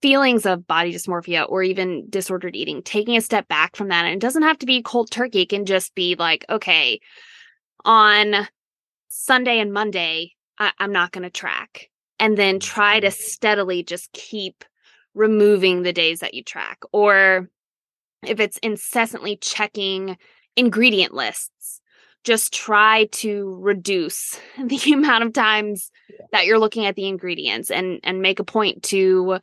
[0.00, 4.04] feelings of body dysmorphia or even disordered eating, taking a step back from that.
[4.04, 5.42] And it doesn't have to be cold turkey.
[5.42, 7.00] It can just be like, okay,
[7.84, 8.46] on
[9.08, 11.90] Sunday and Monday, I- I'm not going to track.
[12.20, 13.20] And then try to mm-hmm.
[13.20, 14.64] steadily just keep
[15.14, 16.78] removing the days that you track.
[16.92, 17.48] Or
[18.24, 20.16] if it's incessantly checking
[20.56, 21.80] ingredient lists,
[22.24, 25.90] just try to reduce the amount of times
[26.32, 29.38] that you're looking at the ingredients and and make a point to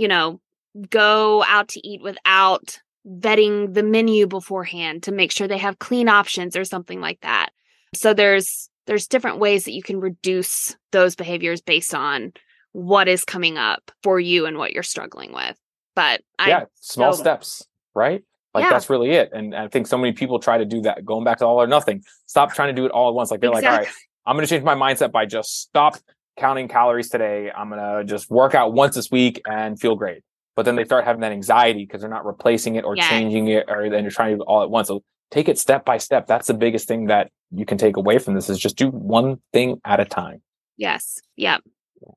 [0.00, 0.40] you know
[0.88, 6.08] go out to eat without vetting the menu beforehand to make sure they have clean
[6.08, 7.50] options or something like that
[7.94, 12.32] so there's there's different ways that you can reduce those behaviors based on
[12.72, 15.56] what is coming up for you and what you're struggling with
[15.94, 16.64] but i yeah.
[16.80, 18.22] Small so- steps, right?
[18.54, 18.70] Like Yeah.
[18.70, 19.30] that's really it.
[19.32, 21.66] And I think so many people try to do that, going back to all or
[21.66, 22.02] nothing.
[22.26, 23.30] Stop trying to do it all at once.
[23.30, 23.88] Like they're like, all right,
[24.26, 25.96] I'm going to change my mindset by just stop
[26.40, 27.50] counting calories today.
[27.54, 30.22] I'm going to just work out once this week and feel great.
[30.56, 33.66] But then they start having that anxiety because they're not replacing it or changing it,
[33.68, 34.88] or then you're trying to do it all at once.
[34.88, 36.26] So take it step by step.
[36.26, 39.38] That's the biggest thing that you can take away from this is just do one
[39.52, 40.42] thing at a time.
[40.76, 41.20] Yes.
[41.36, 41.62] Yep.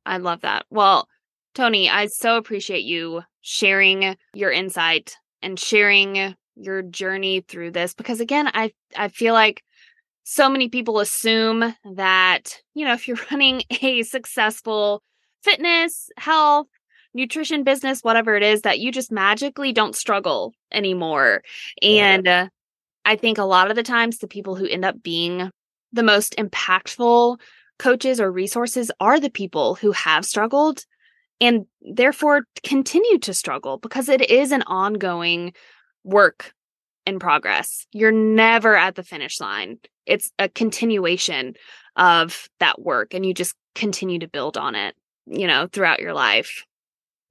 [0.06, 0.66] I love that.
[0.70, 1.08] Well,
[1.54, 8.20] Tony, I so appreciate you sharing your insight and sharing your journey through this because
[8.20, 9.64] again, I I feel like
[10.24, 15.04] so many people assume that, you know, if you're running a successful
[15.44, 16.68] fitness, health,
[17.14, 21.44] nutrition business, whatever it is, that you just magically don't struggle anymore.
[21.82, 22.48] And uh,
[23.06, 25.52] I think a lot of the times the people who end up being
[25.92, 27.40] the most impactful
[27.78, 30.86] coaches or resources are the people who have struggled
[31.42, 35.54] and therefore continue to struggle because it is an ongoing
[36.04, 36.54] work
[37.06, 37.86] in progress.
[37.92, 39.80] You're never at the finish line.
[40.06, 41.56] It's a continuation
[41.95, 44.95] of that work and you just continue to build on it,
[45.26, 46.66] you know, throughout your life.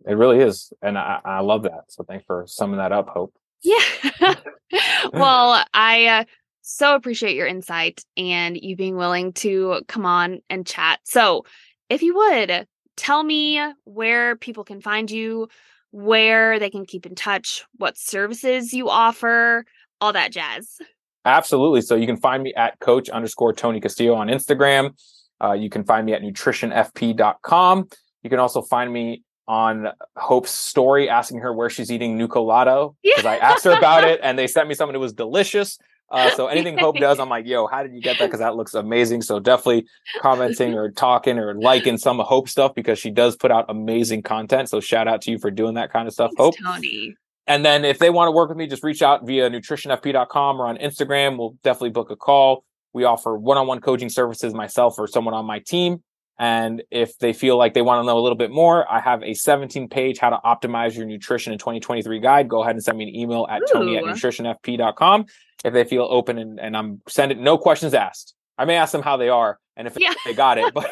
[0.06, 0.72] It really is.
[0.82, 1.84] And I, I love that.
[1.88, 3.34] So thanks for summing that up, Hope.
[3.62, 4.34] Yeah.
[5.12, 6.24] well, I uh,
[6.62, 11.00] so appreciate your insight and you being willing to come on and chat.
[11.04, 11.44] So,
[11.88, 12.66] if you would
[12.96, 15.48] tell me where people can find you,
[15.90, 19.64] where they can keep in touch, what services you offer,
[20.00, 20.78] all that jazz.
[21.24, 21.82] Absolutely.
[21.82, 24.94] So you can find me at coach underscore Tony Castillo on Instagram.
[25.42, 27.88] Uh, you can find me at nutritionfp.com.
[28.22, 33.24] You can also find me on Hope's story asking her where she's eating nucolato because
[33.24, 35.78] I asked her about it and they sent me something that was delicious.
[36.10, 38.26] Uh, so anything Hope does, I'm like, yo, how did you get that?
[38.26, 39.22] Because that looks amazing.
[39.22, 39.86] So definitely
[40.20, 44.22] commenting or talking or liking some of Hope stuff because she does put out amazing
[44.22, 44.68] content.
[44.68, 46.54] So shout out to you for doing that kind of stuff, Hope.
[46.62, 47.16] Tony.
[47.47, 50.66] And then if they want to work with me, just reach out via nutritionfp.com or
[50.66, 51.38] on Instagram.
[51.38, 52.64] We'll definitely book a call.
[52.93, 56.03] We offer one-on-one coaching services, myself or someone on my team.
[56.38, 59.22] And if they feel like they want to know a little bit more, I have
[59.22, 62.49] a 17 page how to optimize your nutrition in 2023 guide.
[62.49, 64.09] Go ahead and send me an email at tony at Ooh.
[64.09, 65.26] nutritionfp.com
[65.64, 68.34] if they feel open and, and I'm send it no questions asked.
[68.59, 70.12] I may ask them how they are and if Yeah.
[70.24, 70.90] they got it, but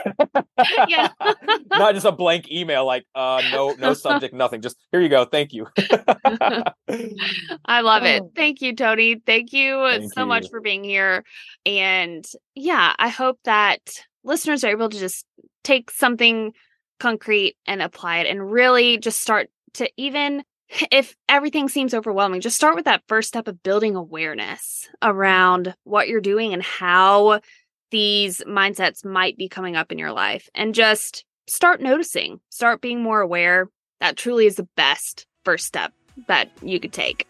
[0.88, 1.08] Yeah.
[1.70, 4.62] not just a blank email like uh no no subject, nothing.
[4.62, 5.24] Just here you go.
[5.24, 5.66] Thank you.
[7.64, 8.22] I love it.
[8.34, 9.20] Thank you, Tony.
[9.24, 11.24] Thank you Thank so much for being here.
[11.66, 13.80] And yeah, I hope that
[14.24, 15.24] listeners are able to just
[15.64, 16.52] take something
[16.98, 20.42] concrete and apply it and really just start to even
[20.90, 26.08] if everything seems overwhelming, just start with that first step of building awareness around what
[26.08, 27.40] you're doing and how
[27.90, 33.02] these mindsets might be coming up in your life and just start noticing, start being
[33.02, 33.68] more aware.
[34.00, 35.92] That truly is the best first step
[36.28, 37.26] that you could take.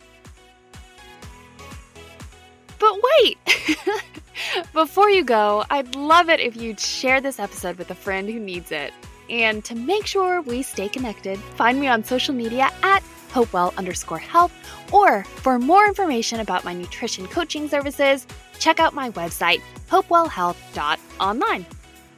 [2.78, 3.38] But wait!
[4.72, 8.38] Before you go, I'd love it if you'd share this episode with a friend who
[8.38, 8.92] needs it.
[9.28, 13.02] And to make sure we stay connected, find me on social media at
[13.32, 14.52] hopewell underscore health,
[14.92, 18.26] or for more information about my nutrition coaching services,
[18.58, 21.66] check out my website, hopewellhealth.online.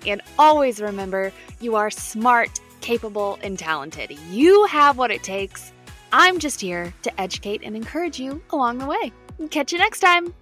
[0.06, 4.18] And always remember, you are smart, capable, and talented.
[4.30, 5.72] You have what it takes.
[6.12, 9.12] I'm just here to educate and encourage you along the way.
[9.50, 10.34] Catch you next time.